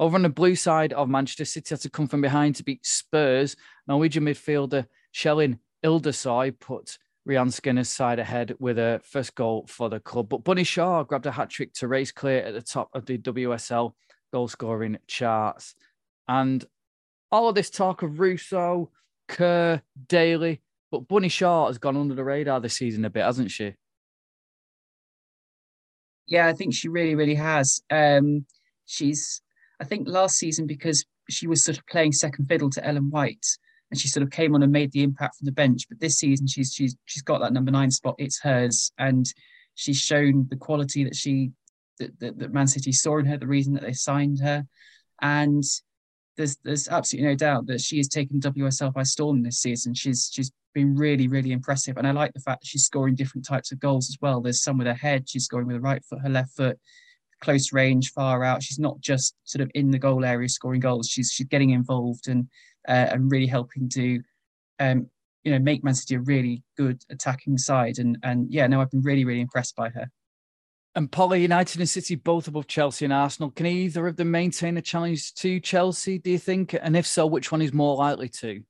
Over 0.00 0.16
on 0.16 0.22
the 0.22 0.28
blue 0.28 0.56
side 0.56 0.92
of 0.92 1.08
Manchester 1.08 1.44
City 1.44 1.70
had 1.70 1.80
to 1.82 1.90
come 1.90 2.08
from 2.08 2.20
behind 2.20 2.56
to 2.56 2.64
beat 2.64 2.84
Spurs. 2.84 3.54
Norwegian 3.86 4.24
midfielder 4.24 4.86
Celin 5.14 5.58
Ildhusøy 5.84 6.58
put 6.58 6.98
Rehanne 7.28 7.52
Skinner's 7.52 7.88
side 7.88 8.18
ahead 8.18 8.54
with 8.58 8.78
a 8.78 9.00
first 9.04 9.34
goal 9.34 9.66
for 9.68 9.88
the 9.88 10.00
club. 10.00 10.28
But 10.28 10.44
Bunny 10.44 10.64
Shaw 10.64 11.04
grabbed 11.04 11.26
a 11.26 11.32
hat 11.32 11.50
trick 11.50 11.72
to 11.74 11.88
race 11.88 12.10
clear 12.10 12.40
at 12.42 12.54
the 12.54 12.62
top 12.62 12.88
of 12.94 13.06
the 13.06 13.18
WSL 13.18 13.92
goal 14.32 14.48
scoring 14.48 14.98
charts. 15.06 15.74
And 16.26 16.64
all 17.30 17.48
of 17.48 17.54
this 17.54 17.70
talk 17.70 18.02
of 18.02 18.20
Russo, 18.20 18.90
Kerr, 19.28 19.82
Daly, 20.08 20.62
but 20.90 21.08
Bunny 21.08 21.28
Shaw 21.28 21.66
has 21.66 21.78
gone 21.78 21.96
under 21.96 22.14
the 22.14 22.24
radar 22.24 22.60
this 22.60 22.74
season 22.74 23.04
a 23.04 23.10
bit, 23.10 23.24
hasn't 23.24 23.50
she? 23.50 23.74
Yeah, 26.26 26.46
I 26.46 26.52
think 26.52 26.74
she 26.74 26.88
really, 26.88 27.14
really 27.14 27.34
has. 27.34 27.80
Um, 27.90 28.44
she's, 28.86 29.40
I 29.80 29.84
think, 29.84 30.08
last 30.08 30.36
season 30.36 30.66
because 30.66 31.04
she 31.30 31.46
was 31.46 31.64
sort 31.64 31.78
of 31.78 31.86
playing 31.86 32.12
second 32.12 32.46
fiddle 32.46 32.70
to 32.70 32.86
Ellen 32.86 33.10
White, 33.10 33.46
and 33.90 33.98
she 33.98 34.08
sort 34.08 34.22
of 34.22 34.30
came 34.30 34.54
on 34.54 34.62
and 34.62 34.72
made 34.72 34.92
the 34.92 35.02
impact 35.02 35.36
from 35.36 35.46
the 35.46 35.52
bench. 35.52 35.88
But 35.88 36.00
this 36.00 36.16
season, 36.16 36.46
she's 36.46 36.72
she's 36.74 36.96
she's 37.06 37.22
got 37.22 37.40
that 37.40 37.52
number 37.52 37.70
nine 37.70 37.90
spot. 37.90 38.14
It's 38.18 38.40
hers, 38.40 38.92
and 38.98 39.26
she's 39.74 39.98
shown 39.98 40.46
the 40.50 40.56
quality 40.56 41.04
that 41.04 41.16
she 41.16 41.52
that, 41.98 42.18
that, 42.20 42.38
that 42.38 42.52
Man 42.52 42.66
City 42.66 42.92
saw 42.92 43.18
in 43.18 43.26
her, 43.26 43.36
the 43.36 43.46
reason 43.46 43.74
that 43.74 43.82
they 43.82 43.92
signed 43.92 44.40
her. 44.40 44.66
And 45.20 45.64
there's 46.38 46.56
there's 46.64 46.88
absolutely 46.88 47.28
no 47.28 47.34
doubt 47.34 47.66
that 47.66 47.80
she 47.80 47.98
has 47.98 48.08
taken 48.08 48.40
WSL 48.40 48.94
by 48.94 49.02
storm 49.02 49.42
this 49.42 49.58
season. 49.58 49.92
She's 49.92 50.30
she's 50.32 50.52
been 50.72 50.94
really 50.96 51.28
really 51.28 51.52
impressive, 51.52 51.98
and 51.98 52.06
I 52.06 52.12
like 52.12 52.32
the 52.32 52.40
fact 52.40 52.62
that 52.62 52.66
she's 52.66 52.84
scoring 52.84 53.16
different 53.16 53.44
types 53.44 53.72
of 53.72 53.80
goals 53.80 54.08
as 54.08 54.16
well. 54.22 54.40
There's 54.40 54.62
some 54.62 54.78
with 54.78 54.86
her 54.86 54.94
head, 54.94 55.28
she's 55.28 55.44
scoring 55.44 55.66
with 55.66 55.76
her 55.76 55.82
right 55.82 56.02
foot, 56.04 56.20
her 56.22 56.28
left 56.30 56.56
foot, 56.56 56.78
close 57.42 57.72
range, 57.72 58.12
far 58.12 58.44
out. 58.44 58.62
She's 58.62 58.78
not 58.78 59.00
just 59.00 59.34
sort 59.44 59.62
of 59.62 59.70
in 59.74 59.90
the 59.90 59.98
goal 59.98 60.24
area 60.24 60.48
scoring 60.48 60.80
goals. 60.80 61.08
She's 61.08 61.32
she's 61.32 61.46
getting 61.48 61.70
involved 61.70 62.28
and 62.28 62.48
uh, 62.88 63.08
and 63.10 63.30
really 63.30 63.46
helping 63.46 63.88
to 63.90 64.22
um, 64.78 65.10
you 65.42 65.52
know 65.52 65.58
make 65.58 65.84
Man 65.84 65.94
City 65.94 66.14
a 66.14 66.20
really 66.20 66.62
good 66.76 67.02
attacking 67.10 67.58
side. 67.58 67.98
And 67.98 68.16
and 68.22 68.46
yeah, 68.48 68.68
no, 68.68 68.80
I've 68.80 68.90
been 68.90 69.02
really 69.02 69.24
really 69.24 69.40
impressed 69.40 69.74
by 69.74 69.88
her. 69.90 70.08
And 70.94 71.10
Pollie, 71.10 71.42
United 71.42 71.78
and 71.78 71.88
City 71.88 72.16
both 72.16 72.48
above 72.48 72.66
Chelsea 72.66 73.04
and 73.04 73.14
Arsenal. 73.14 73.50
Can 73.50 73.66
either 73.66 74.06
of 74.08 74.16
them 74.16 74.30
maintain 74.30 74.76
a 74.76 74.82
challenge 74.82 75.34
to 75.34 75.60
Chelsea, 75.60 76.18
do 76.18 76.30
you 76.30 76.38
think? 76.38 76.74
And 76.80 76.96
if 76.96 77.06
so, 77.06 77.26
which 77.26 77.52
one 77.52 77.62
is 77.62 77.72
more 77.72 77.96
likely 77.96 78.28
to? 78.30 78.62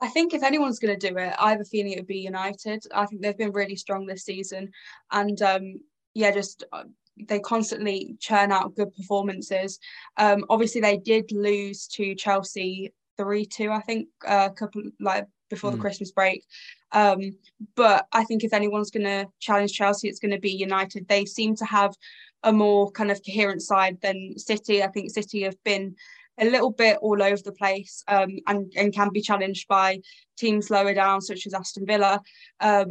I 0.00 0.08
think 0.08 0.34
if 0.34 0.42
anyone's 0.42 0.78
going 0.78 0.98
to 0.98 1.08
do 1.08 1.16
it, 1.16 1.34
I 1.38 1.50
have 1.50 1.60
a 1.60 1.64
feeling 1.64 1.92
it 1.92 2.00
would 2.00 2.06
be 2.06 2.18
United. 2.18 2.84
I 2.94 3.06
think 3.06 3.22
they've 3.22 3.36
been 3.36 3.52
really 3.52 3.76
strong 3.76 4.06
this 4.06 4.24
season. 4.24 4.70
And 5.10 5.40
um, 5.40 5.80
yeah, 6.14 6.30
just 6.30 6.64
uh, 6.72 6.84
they 7.28 7.40
constantly 7.40 8.16
churn 8.20 8.52
out 8.52 8.74
good 8.74 8.94
performances. 8.94 9.78
Um, 10.18 10.44
obviously, 10.50 10.82
they 10.82 10.98
did 10.98 11.32
lose 11.32 11.86
to 11.88 12.14
Chelsea 12.14 12.92
3 13.16 13.46
2, 13.46 13.70
I 13.70 13.80
think, 13.80 14.08
a 14.26 14.50
couple 14.50 14.82
like 15.00 15.26
before 15.48 15.70
mm. 15.70 15.74
the 15.74 15.80
Christmas 15.80 16.10
break. 16.10 16.44
Um, 16.92 17.36
but 17.74 18.06
I 18.12 18.24
think 18.24 18.44
if 18.44 18.52
anyone's 18.52 18.90
going 18.90 19.04
to 19.04 19.26
challenge 19.40 19.72
Chelsea, 19.72 20.08
it's 20.08 20.20
going 20.20 20.32
to 20.34 20.40
be 20.40 20.50
United. 20.50 21.08
They 21.08 21.24
seem 21.24 21.56
to 21.56 21.64
have 21.64 21.94
a 22.42 22.52
more 22.52 22.90
kind 22.92 23.10
of 23.10 23.20
coherent 23.24 23.62
side 23.62 23.98
than 24.02 24.38
City. 24.38 24.82
I 24.82 24.88
think 24.88 25.10
City 25.10 25.42
have 25.42 25.62
been 25.64 25.96
a 26.38 26.44
little 26.44 26.70
bit 26.70 26.98
all 27.00 27.22
over 27.22 27.42
the 27.42 27.52
place 27.52 28.04
um, 28.08 28.38
and, 28.46 28.72
and 28.76 28.94
can 28.94 29.10
be 29.10 29.22
challenged 29.22 29.66
by 29.68 30.00
teams 30.36 30.70
lower 30.70 30.94
down, 30.94 31.20
such 31.20 31.46
as 31.46 31.54
Aston 31.54 31.86
Villa. 31.86 32.20
Um, 32.60 32.90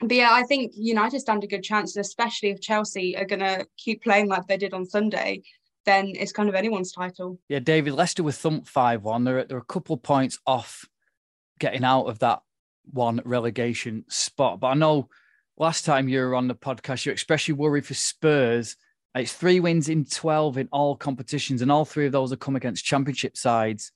but 0.00 0.16
yeah, 0.16 0.30
I 0.32 0.42
think 0.42 0.72
United 0.74 1.20
stand 1.20 1.44
a 1.44 1.46
good 1.46 1.62
chance, 1.62 1.96
especially 1.96 2.50
if 2.50 2.60
Chelsea 2.60 3.16
are 3.16 3.24
going 3.24 3.40
to 3.40 3.66
keep 3.76 4.02
playing 4.02 4.28
like 4.28 4.46
they 4.46 4.56
did 4.56 4.74
on 4.74 4.86
Sunday. 4.86 5.42
Then 5.84 6.12
it's 6.16 6.32
kind 6.32 6.48
of 6.48 6.54
anyone's 6.54 6.92
title. 6.92 7.38
Yeah, 7.48 7.58
David 7.58 7.94
Leicester 7.94 8.22
with 8.22 8.36
thump 8.36 8.68
five 8.68 9.02
one. 9.02 9.24
They're 9.24 9.44
they're 9.44 9.58
a 9.58 9.64
couple 9.64 9.94
of 9.94 10.02
points 10.02 10.38
off 10.46 10.88
getting 11.58 11.84
out 11.84 12.04
of 12.04 12.18
that 12.20 12.40
one 12.90 13.20
relegation 13.24 14.04
spot. 14.08 14.60
But 14.60 14.68
I 14.68 14.74
know 14.74 15.08
last 15.56 15.84
time 15.84 16.08
you 16.08 16.20
were 16.20 16.34
on 16.34 16.48
the 16.48 16.54
podcast, 16.54 17.06
you 17.06 17.12
expressed 17.12 17.48
your 17.48 17.56
worry 17.56 17.80
for 17.80 17.94
Spurs. 17.94 18.76
It's 19.14 19.32
three 19.32 19.60
wins 19.60 19.88
in 19.88 20.06
12 20.06 20.58
in 20.58 20.68
all 20.72 20.96
competitions, 20.96 21.62
and 21.62 21.70
all 21.70 21.84
three 21.84 22.06
of 22.06 22.12
those 22.12 22.30
have 22.30 22.40
come 22.40 22.56
against 22.56 22.84
championship 22.84 23.36
sides. 23.36 23.92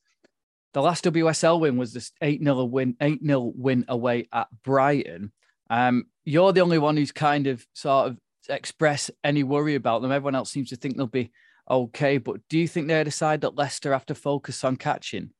The 0.74 0.82
last 0.82 1.04
WSL 1.04 1.60
win 1.60 1.78
was 1.78 1.94
this 1.94 2.12
8 2.20 2.42
0 2.42 2.64
win, 2.64 2.96
8 3.00 3.24
0 3.24 3.52
win 3.56 3.86
away 3.88 4.28
at 4.30 4.48
Brighton. 4.62 5.32
Um, 5.70 6.04
you're 6.24 6.52
the 6.52 6.60
only 6.60 6.78
one 6.78 6.96
who's 6.96 7.12
kind 7.12 7.46
of 7.46 7.66
sort 7.72 8.08
of 8.08 8.18
express 8.48 9.10
any 9.24 9.42
worry 9.42 9.74
about 9.74 10.02
them. 10.02 10.12
Everyone 10.12 10.34
else 10.34 10.50
seems 10.50 10.68
to 10.70 10.76
think 10.76 10.96
they'll 10.96 11.06
be 11.06 11.32
okay. 11.68 12.18
But 12.18 12.40
do 12.50 12.58
you 12.58 12.68
think 12.68 12.88
they're 12.88 13.04
the 13.04 13.10
side 13.10 13.40
that 13.40 13.56
Leicester 13.56 13.92
have 13.92 14.06
to 14.06 14.14
focus 14.14 14.64
on 14.64 14.76
catching? 14.76 15.30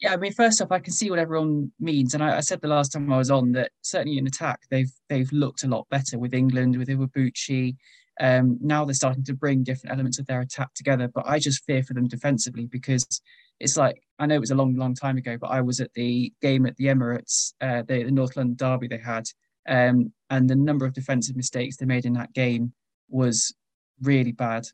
Yeah, 0.00 0.12
I 0.12 0.16
mean, 0.16 0.32
first 0.32 0.62
off, 0.62 0.70
I 0.70 0.78
can 0.78 0.92
see 0.92 1.10
what 1.10 1.18
everyone 1.18 1.72
means, 1.80 2.14
and 2.14 2.22
I, 2.22 2.36
I, 2.36 2.40
said 2.40 2.60
the 2.60 2.68
last 2.68 2.92
time 2.92 3.12
I 3.12 3.18
was 3.18 3.32
on 3.32 3.50
that 3.52 3.72
certainly 3.82 4.18
in 4.18 4.28
attack 4.28 4.60
they've 4.70 4.92
they've 5.08 5.30
looked 5.32 5.64
a 5.64 5.68
lot 5.68 5.88
better 5.90 6.18
with 6.18 6.34
England 6.34 6.76
with 6.76 6.88
Iwabuchi. 6.88 7.76
Um, 8.20 8.58
now 8.60 8.84
they're 8.84 8.94
starting 8.94 9.24
to 9.24 9.34
bring 9.34 9.64
different 9.64 9.92
elements 9.92 10.18
of 10.18 10.26
their 10.26 10.40
attack 10.40 10.72
together, 10.74 11.08
but 11.08 11.26
I 11.26 11.38
just 11.38 11.64
fear 11.64 11.82
for 11.82 11.94
them 11.94 12.06
defensively 12.06 12.66
because 12.66 13.06
it's 13.60 13.76
like 13.76 14.00
I 14.20 14.26
know 14.26 14.36
it 14.36 14.40
was 14.40 14.52
a 14.52 14.56
long, 14.56 14.76
long 14.76 14.94
time 14.94 15.16
ago, 15.16 15.36
but 15.40 15.48
I 15.50 15.60
was 15.60 15.80
at 15.80 15.92
the 15.94 16.32
game 16.40 16.66
at 16.66 16.76
the 16.76 16.86
Emirates, 16.86 17.54
uh, 17.60 17.82
the, 17.82 18.04
the 18.04 18.12
North 18.12 18.36
London 18.36 18.56
derby 18.56 18.86
they 18.86 18.98
had, 18.98 19.24
um, 19.68 20.12
and 20.30 20.48
the 20.48 20.56
number 20.56 20.86
of 20.86 20.94
defensive 20.94 21.36
mistakes 21.36 21.76
they 21.76 21.86
made 21.86 22.04
in 22.04 22.12
that 22.14 22.32
game 22.32 22.72
was 23.08 23.52
really 24.00 24.32
bad. 24.32 24.64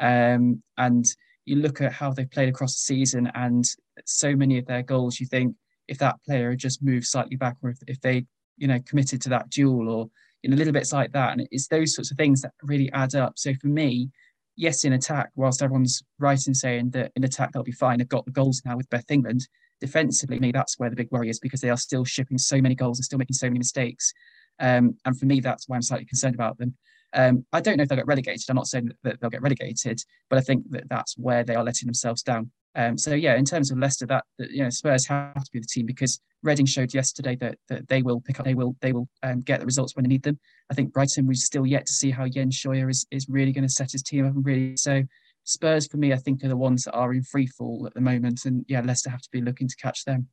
Um, 0.00 0.62
and 0.76 1.06
you 1.44 1.56
look 1.56 1.80
at 1.80 1.92
how 1.92 2.12
they've 2.12 2.30
played 2.30 2.48
across 2.48 2.74
the 2.74 2.94
season, 2.94 3.30
and 3.34 3.64
so 4.06 4.34
many 4.34 4.58
of 4.58 4.66
their 4.66 4.82
goals, 4.82 5.20
you 5.20 5.26
think 5.26 5.54
if 5.88 5.98
that 5.98 6.22
player 6.24 6.50
had 6.50 6.58
just 6.58 6.82
moved 6.82 7.06
slightly 7.06 7.36
back, 7.36 7.56
or 7.62 7.70
if, 7.70 7.78
if 7.86 8.00
they, 8.00 8.24
you 8.56 8.66
know, 8.66 8.78
committed 8.86 9.20
to 9.22 9.28
that 9.30 9.50
duel, 9.50 9.88
or 9.88 10.10
you 10.42 10.50
know, 10.50 10.56
little 10.56 10.72
bits 10.72 10.92
like 10.92 11.12
that, 11.12 11.32
and 11.32 11.46
it's 11.50 11.68
those 11.68 11.94
sorts 11.94 12.10
of 12.10 12.16
things 12.16 12.40
that 12.42 12.52
really 12.62 12.90
add 12.92 13.14
up. 13.14 13.34
So 13.36 13.52
for 13.54 13.68
me, 13.68 14.10
yes, 14.56 14.84
in 14.84 14.92
attack, 14.92 15.30
whilst 15.36 15.62
everyone's 15.62 16.02
right 16.18 16.46
in 16.46 16.54
saying 16.54 16.90
that 16.90 17.12
in 17.16 17.24
attack 17.24 17.52
they'll 17.52 17.62
be 17.62 17.72
fine, 17.72 17.98
they've 17.98 18.08
got 18.08 18.24
the 18.24 18.30
goals 18.30 18.62
now 18.64 18.76
with 18.76 18.88
Beth 18.90 19.10
England. 19.10 19.46
Defensively, 19.80 20.38
me, 20.38 20.52
that's 20.52 20.78
where 20.78 20.88
the 20.88 20.96
big 20.96 21.10
worry 21.10 21.28
is 21.28 21.40
because 21.40 21.60
they 21.60 21.70
are 21.70 21.76
still 21.76 22.04
shipping 22.04 22.38
so 22.38 22.60
many 22.60 22.74
goals 22.74 22.98
and 22.98 23.04
still 23.04 23.18
making 23.18 23.34
so 23.34 23.46
many 23.46 23.58
mistakes. 23.58 24.12
Um, 24.60 24.96
and 25.04 25.18
for 25.18 25.26
me, 25.26 25.40
that's 25.40 25.68
why 25.68 25.76
I'm 25.76 25.82
slightly 25.82 26.06
concerned 26.06 26.34
about 26.34 26.58
them. 26.58 26.76
Um, 27.14 27.46
I 27.52 27.60
don't 27.60 27.76
know 27.76 27.82
if 27.82 27.88
they'll 27.88 27.96
get 27.96 28.06
relegated. 28.06 28.44
I'm 28.48 28.56
not 28.56 28.66
saying 28.66 28.90
that 29.04 29.20
they'll 29.20 29.30
get 29.30 29.42
relegated, 29.42 30.00
but 30.28 30.38
I 30.38 30.42
think 30.42 30.70
that 30.70 30.88
that's 30.88 31.16
where 31.16 31.44
they 31.44 31.54
are 31.54 31.64
letting 31.64 31.86
themselves 31.86 32.22
down. 32.22 32.50
Um, 32.76 32.98
so 32.98 33.14
yeah, 33.14 33.36
in 33.36 33.44
terms 33.44 33.70
of 33.70 33.78
Leicester, 33.78 34.06
that, 34.06 34.24
that, 34.38 34.50
you 34.50 34.62
know 34.62 34.70
Spurs 34.70 35.06
have 35.06 35.44
to 35.44 35.50
be 35.52 35.60
the 35.60 35.66
team 35.66 35.86
because 35.86 36.20
Reading 36.42 36.66
showed 36.66 36.92
yesterday 36.92 37.36
that, 37.36 37.56
that 37.68 37.88
they 37.88 38.02
will 38.02 38.20
pick 38.20 38.38
up, 38.40 38.44
they 38.44 38.54
will 38.54 38.76
they 38.80 38.92
will 38.92 39.08
um, 39.22 39.40
get 39.42 39.60
the 39.60 39.66
results 39.66 39.94
when 39.94 40.02
they 40.02 40.08
need 40.08 40.24
them. 40.24 40.38
I 40.70 40.74
think 40.74 40.92
Brighton 40.92 41.26
we've 41.26 41.36
still 41.36 41.66
yet 41.66 41.86
to 41.86 41.92
see 41.92 42.10
how 42.10 42.28
Jens 42.28 42.56
Scheuer 42.56 42.90
is 42.90 43.06
is 43.10 43.28
really 43.28 43.52
going 43.52 43.66
to 43.66 43.72
set 43.72 43.92
his 43.92 44.02
team 44.02 44.26
up 44.26 44.34
and 44.34 44.44
really 44.44 44.76
so. 44.76 45.02
Spurs 45.46 45.86
for 45.86 45.98
me, 45.98 46.10
I 46.10 46.16
think, 46.16 46.42
are 46.42 46.48
the 46.48 46.56
ones 46.56 46.84
that 46.84 46.94
are 46.94 47.12
in 47.12 47.22
free 47.22 47.46
fall 47.46 47.84
at 47.86 47.92
the 47.92 48.00
moment, 48.00 48.46
and 48.46 48.64
yeah, 48.66 48.80
Leicester 48.80 49.10
have 49.10 49.20
to 49.20 49.28
be 49.30 49.42
looking 49.42 49.68
to 49.68 49.76
catch 49.76 50.06
them. 50.06 50.26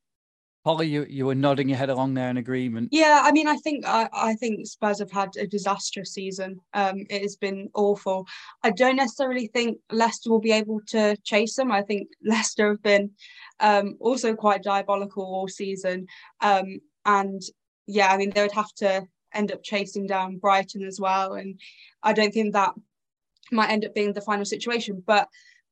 Holly, 0.63 0.87
you, 0.87 1.05
you 1.09 1.25
were 1.25 1.33
nodding 1.33 1.69
your 1.69 1.77
head 1.77 1.89
along 1.89 2.13
there 2.13 2.29
in 2.29 2.37
agreement. 2.37 2.89
Yeah, 2.91 3.21
I 3.23 3.31
mean, 3.31 3.47
I 3.47 3.55
think 3.57 3.83
I, 3.87 4.07
I 4.13 4.35
think 4.35 4.67
Spurs 4.67 4.99
have 4.99 5.11
had 5.11 5.35
a 5.35 5.47
disastrous 5.47 6.13
season. 6.13 6.59
Um, 6.75 7.03
it 7.09 7.23
has 7.23 7.35
been 7.35 7.69
awful. 7.73 8.27
I 8.61 8.69
don't 8.69 8.97
necessarily 8.97 9.47
think 9.47 9.79
Leicester 9.91 10.29
will 10.29 10.39
be 10.39 10.51
able 10.51 10.79
to 10.89 11.17
chase 11.23 11.55
them. 11.55 11.71
I 11.71 11.81
think 11.81 12.09
Leicester 12.23 12.69
have 12.69 12.83
been 12.83 13.09
um, 13.59 13.97
also 13.99 14.35
quite 14.35 14.61
diabolical 14.61 15.23
all 15.23 15.47
season. 15.47 16.05
Um, 16.41 16.79
and 17.05 17.41
yeah, 17.87 18.11
I 18.11 18.17
mean, 18.17 18.29
they 18.29 18.43
would 18.43 18.51
have 18.51 18.73
to 18.77 19.07
end 19.33 19.51
up 19.51 19.63
chasing 19.63 20.05
down 20.05 20.37
Brighton 20.37 20.83
as 20.83 20.99
well. 20.99 21.33
And 21.33 21.59
I 22.03 22.13
don't 22.13 22.33
think 22.33 22.53
that 22.53 22.73
might 23.51 23.71
end 23.71 23.85
up 23.85 23.95
being 23.95 24.13
the 24.13 24.21
final 24.21 24.45
situation. 24.45 25.03
But 25.07 25.27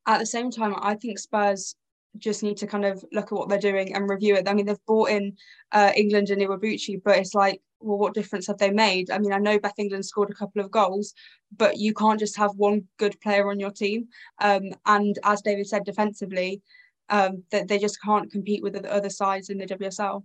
at 0.07 0.17
the 0.17 0.25
same 0.25 0.49
time, 0.49 0.73
I 0.79 0.95
think 0.95 1.19
Spurs 1.19 1.75
just 2.19 2.43
need 2.43 2.57
to 2.57 2.67
kind 2.67 2.85
of 2.85 3.03
look 3.11 3.31
at 3.31 3.37
what 3.37 3.49
they're 3.49 3.59
doing 3.59 3.95
and 3.95 4.09
review 4.09 4.35
it. 4.35 4.47
I 4.47 4.53
mean, 4.53 4.65
they've 4.65 4.85
brought 4.85 5.09
in 5.09 5.37
uh, 5.71 5.91
England 5.95 6.29
and 6.29 6.41
Iwabuchi, 6.41 7.01
but 7.03 7.17
it's 7.17 7.33
like, 7.33 7.61
well, 7.79 7.97
what 7.97 8.13
difference 8.13 8.47
have 8.47 8.57
they 8.57 8.71
made? 8.71 9.09
I 9.09 9.19
mean, 9.19 9.31
I 9.31 9.37
know 9.37 9.59
Beth 9.59 9.79
England 9.79 10.05
scored 10.05 10.29
a 10.29 10.35
couple 10.35 10.61
of 10.61 10.71
goals, 10.71 11.13
but 11.55 11.77
you 11.77 11.93
can't 11.93 12.19
just 12.19 12.37
have 12.37 12.51
one 12.55 12.83
good 12.97 13.19
player 13.21 13.49
on 13.49 13.59
your 13.59 13.71
team. 13.71 14.09
Um, 14.39 14.71
and 14.85 15.17
as 15.23 15.41
David 15.41 15.67
said, 15.67 15.85
defensively, 15.85 16.61
um, 17.09 17.43
that 17.51 17.67
they 17.67 17.79
just 17.79 18.01
can't 18.01 18.31
compete 18.31 18.61
with 18.61 18.73
the 18.73 18.91
other 18.91 19.09
sides 19.09 19.49
in 19.49 19.57
the 19.57 19.65
WSL. 19.65 20.23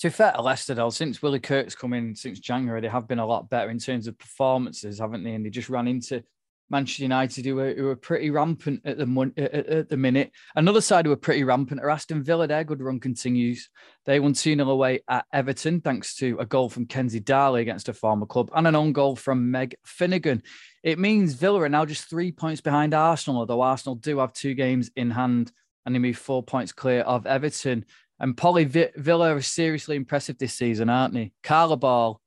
To 0.00 0.08
be 0.08 0.12
fair 0.12 0.32
to 0.32 0.42
Leicester, 0.42 0.90
since 0.90 1.22
Willie 1.22 1.40
Kirk's 1.40 1.74
come 1.74 1.94
in 1.94 2.14
since 2.14 2.38
January, 2.38 2.82
they 2.82 2.88
have 2.88 3.08
been 3.08 3.18
a 3.18 3.26
lot 3.26 3.48
better 3.48 3.70
in 3.70 3.78
terms 3.78 4.06
of 4.06 4.18
performances, 4.18 4.98
haven't 4.98 5.24
they? 5.24 5.32
And 5.32 5.44
they 5.44 5.50
just 5.50 5.70
ran 5.70 5.88
into 5.88 6.22
Manchester 6.68 7.02
United, 7.02 7.44
who 7.44 7.54
were, 7.56 7.74
who 7.74 7.94
pretty 7.96 8.30
rampant 8.30 8.80
at 8.84 8.98
the 8.98 9.32
at, 9.36 9.54
at 9.54 9.88
the 9.88 9.96
minute. 9.96 10.32
Another 10.54 10.80
side 10.80 11.04
who 11.04 11.10
were 11.10 11.16
pretty 11.16 11.44
rampant 11.44 11.80
are 11.80 11.90
Aston 11.90 12.22
Villa. 12.22 12.46
Their 12.46 12.64
good 12.64 12.82
run 12.82 13.00
continues. 13.00 13.68
They 14.04 14.20
won 14.20 14.32
2 14.32 14.56
0 14.56 14.68
away 14.68 15.00
at 15.08 15.26
Everton, 15.32 15.80
thanks 15.80 16.16
to 16.16 16.36
a 16.38 16.46
goal 16.46 16.68
from 16.68 16.86
Kenza 16.86 17.22
Dali 17.22 17.60
against 17.60 17.88
a 17.88 17.94
former 17.94 18.26
club 18.26 18.50
and 18.54 18.66
an 18.66 18.74
own 18.74 18.92
goal 18.92 19.16
from 19.16 19.50
Meg 19.50 19.76
Finnigan. 19.84 20.42
It 20.82 20.98
means 20.98 21.34
Villa 21.34 21.62
are 21.62 21.68
now 21.68 21.84
just 21.84 22.08
three 22.08 22.32
points 22.32 22.60
behind 22.60 22.94
Arsenal, 22.94 23.40
although 23.40 23.62
Arsenal 23.62 23.96
do 23.96 24.18
have 24.18 24.32
two 24.32 24.54
games 24.54 24.90
in 24.96 25.10
hand 25.10 25.52
and 25.84 25.94
they 25.94 25.98
move 26.00 26.18
four 26.18 26.42
points 26.42 26.72
clear 26.72 27.02
of 27.02 27.26
Everton. 27.26 27.84
And 28.18 28.36
Pollie 28.36 28.64
Villa 28.64 29.34
are 29.34 29.42
seriously 29.42 29.94
impressive 29.94 30.38
this 30.38 30.54
season, 30.54 30.88
aren't 30.88 31.14
they? 31.14 31.32
Carla 31.42 31.76
Ball, 31.76 32.20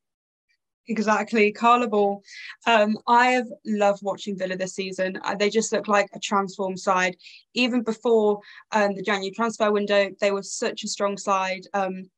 Exactly, 0.90 1.52
Carla 1.52 1.88
Ball. 1.88 2.24
Um, 2.66 2.98
I 3.08 3.28
have 3.28 3.46
loved 3.64 4.02
watching 4.02 4.36
Villa 4.36 4.58
this 4.58 4.74
season. 4.74 5.20
Uh, 5.24 5.36
they 5.36 5.52
just 5.52 5.72
look 5.72 5.88
like 5.88 6.10
a 6.14 6.20
transformed 6.20 6.80
side. 6.80 7.16
Even 7.54 7.84
before 7.84 8.40
um, 8.72 8.96
the 8.96 9.04
January 9.04 9.30
transfer 9.30 9.72
window, 9.72 10.10
they 10.20 10.32
were 10.32 10.42
such 10.42 10.84
a 10.84 10.88
strong 10.88 11.16
side. 11.16 11.68
Um, 11.76 12.10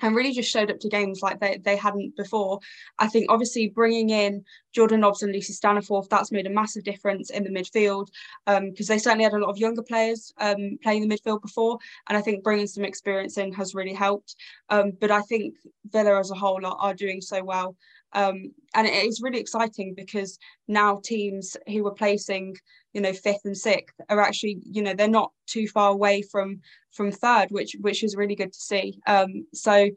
and 0.00 0.14
really 0.14 0.32
just 0.32 0.50
showed 0.50 0.70
up 0.70 0.78
to 0.80 0.88
games 0.88 1.22
like 1.22 1.40
they, 1.40 1.58
they 1.64 1.76
hadn't 1.76 2.16
before. 2.16 2.60
I 2.98 3.08
think 3.08 3.26
obviously 3.30 3.68
bringing 3.68 4.10
in 4.10 4.44
Jordan 4.72 5.00
Nobbs 5.00 5.22
and 5.22 5.32
Lucy 5.32 5.52
Staniforth, 5.52 6.08
that's 6.08 6.30
made 6.30 6.46
a 6.46 6.50
massive 6.50 6.84
difference 6.84 7.30
in 7.30 7.42
the 7.42 7.50
midfield 7.50 8.08
because 8.46 8.90
um, 8.90 8.94
they 8.94 8.98
certainly 8.98 9.24
had 9.24 9.32
a 9.32 9.38
lot 9.38 9.50
of 9.50 9.58
younger 9.58 9.82
players 9.82 10.32
um, 10.38 10.78
playing 10.82 11.06
the 11.06 11.12
midfield 11.12 11.42
before. 11.42 11.78
And 12.08 12.16
I 12.16 12.20
think 12.20 12.44
bringing 12.44 12.68
some 12.68 12.84
experience 12.84 13.38
in 13.38 13.52
has 13.54 13.74
really 13.74 13.94
helped. 13.94 14.36
Um, 14.68 14.92
but 15.00 15.10
I 15.10 15.22
think 15.22 15.54
Villa 15.86 16.18
as 16.18 16.30
a 16.30 16.34
whole 16.34 16.64
are, 16.64 16.76
are 16.78 16.94
doing 16.94 17.20
so 17.20 17.42
well. 17.42 17.76
Um, 18.12 18.52
and 18.74 18.86
it 18.86 19.04
is 19.06 19.20
really 19.22 19.38
exciting 19.38 19.94
because 19.94 20.38
now 20.66 21.00
teams 21.04 21.56
who 21.66 21.84
were 21.84 21.94
placing, 21.94 22.56
you 22.92 23.00
know, 23.00 23.12
fifth 23.12 23.44
and 23.44 23.56
sixth 23.56 23.94
are 24.08 24.20
actually, 24.20 24.58
you 24.64 24.82
know, 24.82 24.94
they're 24.94 25.08
not 25.08 25.32
too 25.46 25.68
far 25.68 25.90
away 25.90 26.22
from 26.22 26.60
from 26.92 27.12
third, 27.12 27.48
which 27.50 27.76
which 27.80 28.02
is 28.02 28.16
really 28.16 28.34
good 28.34 28.52
to 28.52 28.60
see. 28.60 28.98
Um, 29.06 29.46
so 29.52 29.74
it, 29.74 29.94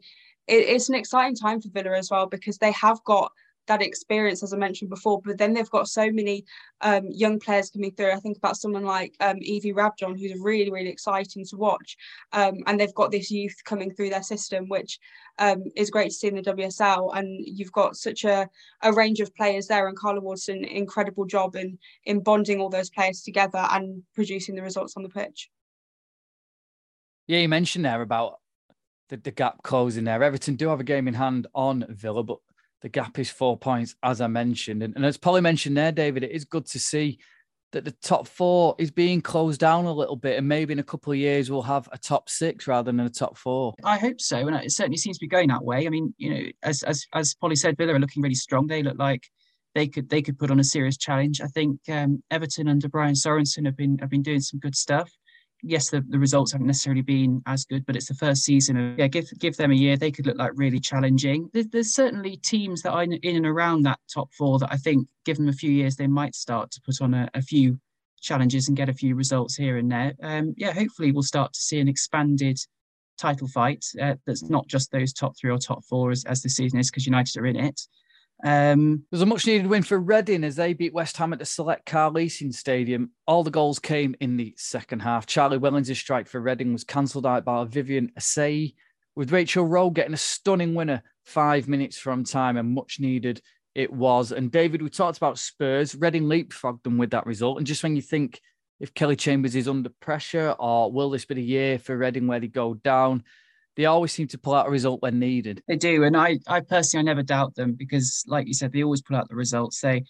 it's 0.48 0.88
an 0.88 0.94
exciting 0.94 1.36
time 1.36 1.60
for 1.60 1.70
Villa 1.70 1.96
as 1.96 2.10
well 2.10 2.26
because 2.26 2.58
they 2.58 2.72
have 2.72 3.02
got 3.04 3.32
that 3.66 3.82
experience, 3.82 4.42
as 4.42 4.52
I 4.52 4.56
mentioned 4.56 4.90
before. 4.90 5.20
But 5.24 5.38
then 5.38 5.52
they've 5.52 5.70
got 5.70 5.88
so 5.88 6.10
many 6.10 6.44
um, 6.80 7.06
young 7.10 7.38
players 7.38 7.70
coming 7.70 7.92
through. 7.92 8.12
I 8.12 8.20
think 8.20 8.36
about 8.36 8.56
someone 8.56 8.84
like 8.84 9.14
um, 9.20 9.38
Evie 9.40 9.72
Rabjohn, 9.72 10.18
who's 10.18 10.38
really, 10.38 10.70
really 10.70 10.90
exciting 10.90 11.44
to 11.46 11.56
watch. 11.56 11.96
Um, 12.32 12.62
and 12.66 12.78
they've 12.78 12.94
got 12.94 13.10
this 13.10 13.30
youth 13.30 13.54
coming 13.64 13.92
through 13.92 14.10
their 14.10 14.22
system, 14.22 14.68
which 14.68 14.98
um, 15.38 15.64
is 15.76 15.90
great 15.90 16.10
to 16.10 16.14
see 16.14 16.28
in 16.28 16.36
the 16.36 16.42
WSL. 16.42 17.16
And 17.16 17.40
you've 17.46 17.72
got 17.72 17.96
such 17.96 18.24
a, 18.24 18.48
a 18.82 18.92
range 18.92 19.20
of 19.20 19.34
players 19.34 19.66
there. 19.66 19.86
And 19.86 19.96
Carla 19.96 20.20
Ward's 20.20 20.48
an 20.48 20.64
incredible 20.64 21.24
job 21.24 21.56
in, 21.56 21.78
in 22.04 22.20
bonding 22.20 22.60
all 22.60 22.70
those 22.70 22.90
players 22.90 23.22
together 23.22 23.66
and 23.70 24.02
producing 24.14 24.54
the 24.54 24.62
results 24.62 24.96
on 24.96 25.02
the 25.02 25.08
pitch. 25.08 25.50
Yeah, 27.28 27.38
you 27.38 27.48
mentioned 27.48 27.84
there 27.84 28.02
about 28.02 28.40
the, 29.08 29.16
the 29.16 29.30
gap 29.30 29.62
closing 29.62 30.04
there. 30.04 30.22
Everton 30.22 30.56
do 30.56 30.68
have 30.68 30.80
a 30.80 30.84
game 30.84 31.06
in 31.06 31.14
hand 31.14 31.46
on 31.54 31.84
Villa, 31.88 32.22
but 32.22 32.38
the 32.82 32.88
gap 32.88 33.18
is 33.18 33.30
four 33.30 33.56
points, 33.56 33.94
as 34.02 34.20
I 34.20 34.26
mentioned. 34.26 34.82
And, 34.82 34.94
and 34.96 35.04
as 35.04 35.16
Pollie 35.16 35.40
mentioned 35.40 35.76
there, 35.76 35.92
David, 35.92 36.24
it 36.24 36.32
is 36.32 36.44
good 36.44 36.66
to 36.66 36.78
see 36.78 37.18
that 37.72 37.84
the 37.84 37.94
top 38.02 38.28
four 38.28 38.74
is 38.78 38.90
being 38.90 39.22
closed 39.22 39.60
down 39.60 39.86
a 39.86 39.92
little 39.92 40.16
bit, 40.16 40.36
and 40.36 40.46
maybe 40.46 40.72
in 40.72 40.78
a 40.78 40.84
couple 40.84 41.12
of 41.12 41.18
years 41.18 41.50
we'll 41.50 41.62
have 41.62 41.88
a 41.92 41.98
top 41.98 42.28
six 42.28 42.66
rather 42.66 42.92
than 42.92 43.00
a 43.00 43.08
top 43.08 43.36
four. 43.36 43.74
I 43.84 43.96
hope 43.96 44.20
so, 44.20 44.46
and 44.46 44.56
it 44.56 44.72
certainly 44.72 44.98
seems 44.98 45.16
to 45.16 45.24
be 45.24 45.28
going 45.28 45.48
that 45.48 45.64
way. 45.64 45.86
I 45.86 45.90
mean, 45.90 46.14
you 46.18 46.30
know, 46.34 46.42
as 46.62 46.82
as 46.82 47.06
as 47.14 47.34
Pollie 47.34 47.56
said, 47.56 47.76
Villa 47.78 47.94
are 47.94 47.98
looking 47.98 48.22
really 48.22 48.34
strong. 48.34 48.66
They 48.66 48.82
look 48.82 48.98
like 48.98 49.26
they 49.74 49.88
could 49.88 50.10
they 50.10 50.20
could 50.20 50.38
put 50.38 50.50
on 50.50 50.60
a 50.60 50.64
serious 50.64 50.98
challenge. 50.98 51.40
I 51.40 51.46
think 51.46 51.80
um, 51.88 52.22
Everton 52.30 52.68
under 52.68 52.88
Brian 52.88 53.14
Sorensen 53.14 53.64
have 53.64 53.76
been 53.76 53.98
have 53.98 54.10
been 54.10 54.22
doing 54.22 54.40
some 54.40 54.60
good 54.60 54.76
stuff 54.76 55.10
yes, 55.62 55.90
the, 55.90 56.04
the 56.08 56.18
results 56.18 56.52
haven't 56.52 56.66
necessarily 56.66 57.02
been 57.02 57.42
as 57.46 57.64
good, 57.64 57.86
but 57.86 57.96
it's 57.96 58.08
the 58.08 58.14
first 58.14 58.42
season. 58.42 58.76
Of, 58.76 58.98
yeah, 58.98 59.06
give 59.06 59.30
give 59.38 59.56
them 59.56 59.70
a 59.70 59.74
year, 59.74 59.96
they 59.96 60.10
could 60.10 60.26
look 60.26 60.38
like 60.38 60.52
really 60.54 60.80
challenging. 60.80 61.48
There's, 61.52 61.68
there's 61.68 61.94
certainly 61.94 62.36
teams 62.36 62.82
that 62.82 62.92
are 62.92 63.02
in, 63.02 63.18
and 63.22 63.46
around 63.46 63.82
that 63.82 64.00
top 64.12 64.32
four 64.32 64.58
that 64.58 64.72
I 64.72 64.76
think, 64.76 65.08
give 65.24 65.36
them 65.36 65.48
a 65.48 65.52
few 65.52 65.70
years, 65.70 65.96
they 65.96 66.06
might 66.06 66.34
start 66.34 66.70
to 66.72 66.80
put 66.80 67.00
on 67.00 67.14
a, 67.14 67.28
a 67.34 67.42
few 67.42 67.78
challenges 68.20 68.68
and 68.68 68.76
get 68.76 68.88
a 68.88 68.94
few 68.94 69.14
results 69.14 69.56
here 69.56 69.78
and 69.78 69.90
there. 69.90 70.14
Um, 70.22 70.54
yeah, 70.56 70.72
hopefully 70.72 71.12
we'll 71.12 71.22
start 71.22 71.52
to 71.54 71.60
see 71.60 71.80
an 71.80 71.88
expanded 71.88 72.58
title 73.18 73.48
fight 73.48 73.84
uh, 74.00 74.14
that's 74.26 74.48
not 74.48 74.66
just 74.66 74.90
those 74.90 75.12
top 75.12 75.36
three 75.38 75.50
or 75.50 75.58
top 75.58 75.84
four 75.84 76.10
as, 76.10 76.24
as 76.24 76.42
the 76.42 76.48
season 76.48 76.78
is 76.78 76.90
because 76.90 77.06
United 77.06 77.36
are 77.38 77.46
in 77.46 77.56
it. 77.56 77.80
Um, 78.42 79.04
There's 79.10 79.22
a 79.22 79.26
much 79.26 79.46
needed 79.46 79.68
win 79.68 79.82
for 79.82 79.98
Reading 79.98 80.42
as 80.42 80.56
they 80.56 80.72
beat 80.72 80.92
West 80.92 81.16
Ham 81.16 81.32
at 81.32 81.38
the 81.38 81.44
Select 81.44 81.86
Car 81.86 82.10
Leasing 82.10 82.52
Stadium. 82.52 83.12
All 83.26 83.44
the 83.44 83.50
goals 83.50 83.78
came 83.78 84.16
in 84.20 84.36
the 84.36 84.54
second 84.56 85.00
half. 85.00 85.26
Charlie 85.26 85.58
Wellings' 85.58 85.96
strike 85.96 86.28
for 86.28 86.40
Reading 86.40 86.72
was 86.72 86.84
cancelled 86.84 87.26
out 87.26 87.44
by 87.44 87.64
Viviane 87.64 88.12
Asseyi, 88.14 88.74
with 89.14 89.30
Rachel 89.30 89.66
Rowe 89.66 89.90
getting 89.90 90.14
a 90.14 90.18
stunning 90.18 90.74
winner 90.74 91.02
five 91.24 91.68
minutes 91.68 91.98
from 91.98 92.24
time 92.24 92.56
and 92.56 92.74
much 92.74 92.98
needed 92.98 93.40
it 93.74 93.92
was. 93.92 94.32
And 94.32 94.50
David, 94.50 94.82
we 94.82 94.90
talked 94.90 95.18
about 95.18 95.38
Spurs. 95.38 95.94
Reading 95.94 96.24
leapfrogged 96.24 96.82
them 96.82 96.98
with 96.98 97.10
that 97.10 97.26
result. 97.26 97.58
And 97.58 97.66
just 97.66 97.82
when 97.82 97.96
you 97.96 98.02
think 98.02 98.40
if 98.80 98.92
Kelly 98.92 99.16
Chambers 99.16 99.54
is 99.54 99.68
under 99.68 99.90
pressure 100.00 100.56
or 100.58 100.90
will 100.90 101.10
this 101.10 101.24
be 101.24 101.36
the 101.36 101.42
year 101.42 101.78
for 101.78 101.96
Reading 101.96 102.26
where 102.26 102.40
they 102.40 102.48
go 102.48 102.74
down? 102.74 103.22
They 103.76 103.86
always 103.86 104.12
seem 104.12 104.28
to 104.28 104.38
pull 104.38 104.54
out 104.54 104.66
a 104.66 104.70
result 104.70 105.02
when 105.02 105.18
needed. 105.18 105.62
They 105.66 105.76
do, 105.76 106.04
and 106.04 106.16
I, 106.16 106.38
I 106.46 106.60
personally, 106.60 107.02
I 107.02 107.04
never 107.04 107.22
doubt 107.22 107.54
them 107.54 107.72
because, 107.72 108.24
like 108.26 108.46
you 108.46 108.54
said, 108.54 108.72
they 108.72 108.82
always 108.82 109.02
pull 109.02 109.16
out 109.16 109.28
the 109.28 109.34
results. 109.34 109.80
They, 109.80 110.04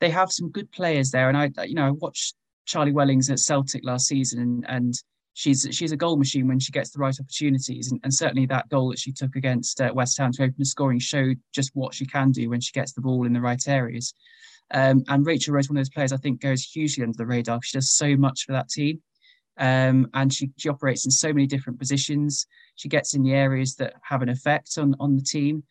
they 0.00 0.10
have 0.10 0.30
some 0.30 0.50
good 0.50 0.70
players 0.70 1.10
there, 1.10 1.28
and 1.28 1.36
I, 1.36 1.50
you 1.64 1.74
know, 1.74 1.86
I 1.86 1.90
watched 1.90 2.34
Charlie 2.66 2.92
Wellings 2.92 3.28
at 3.30 3.40
Celtic 3.40 3.84
last 3.84 4.06
season, 4.06 4.40
and, 4.40 4.64
and 4.68 4.94
she's 5.34 5.66
she's 5.72 5.92
a 5.92 5.96
goal 5.96 6.16
machine 6.16 6.46
when 6.46 6.60
she 6.60 6.70
gets 6.70 6.90
the 6.90 7.00
right 7.00 7.18
opportunities, 7.18 7.90
and, 7.90 8.00
and 8.04 8.14
certainly 8.14 8.46
that 8.46 8.68
goal 8.68 8.90
that 8.90 8.98
she 8.98 9.12
took 9.12 9.34
against 9.34 9.80
uh, 9.80 9.90
West 9.92 10.16
Ham 10.18 10.32
to 10.32 10.44
open 10.44 10.54
the 10.58 10.64
scoring 10.64 11.00
showed 11.00 11.38
just 11.52 11.70
what 11.74 11.94
she 11.94 12.06
can 12.06 12.30
do 12.30 12.48
when 12.48 12.60
she 12.60 12.72
gets 12.72 12.92
the 12.92 13.00
ball 13.00 13.26
in 13.26 13.32
the 13.32 13.40
right 13.40 13.66
areas. 13.66 14.14
Um, 14.72 15.02
and 15.08 15.26
Rachel 15.26 15.52
Rowe's, 15.52 15.68
one 15.68 15.76
of 15.76 15.80
those 15.80 15.90
players 15.90 16.12
I 16.12 16.16
think 16.16 16.40
goes 16.40 16.62
hugely 16.62 17.02
under 17.02 17.16
the 17.16 17.26
radar. 17.26 17.60
She 17.62 17.76
does 17.76 17.90
so 17.90 18.16
much 18.16 18.44
for 18.44 18.52
that 18.52 18.68
team. 18.68 19.02
Um, 19.60 20.08
and 20.14 20.32
she, 20.32 20.50
she 20.56 20.70
operates 20.70 21.04
in 21.04 21.10
so 21.10 21.28
many 21.28 21.46
different 21.46 21.78
positions. 21.78 22.46
She 22.76 22.88
gets 22.88 23.14
in 23.14 23.22
the 23.22 23.34
areas 23.34 23.76
that 23.76 23.94
have 24.02 24.22
an 24.22 24.30
effect 24.30 24.78
on, 24.78 24.96
on 24.98 25.16
the 25.16 25.22
team, 25.22 25.62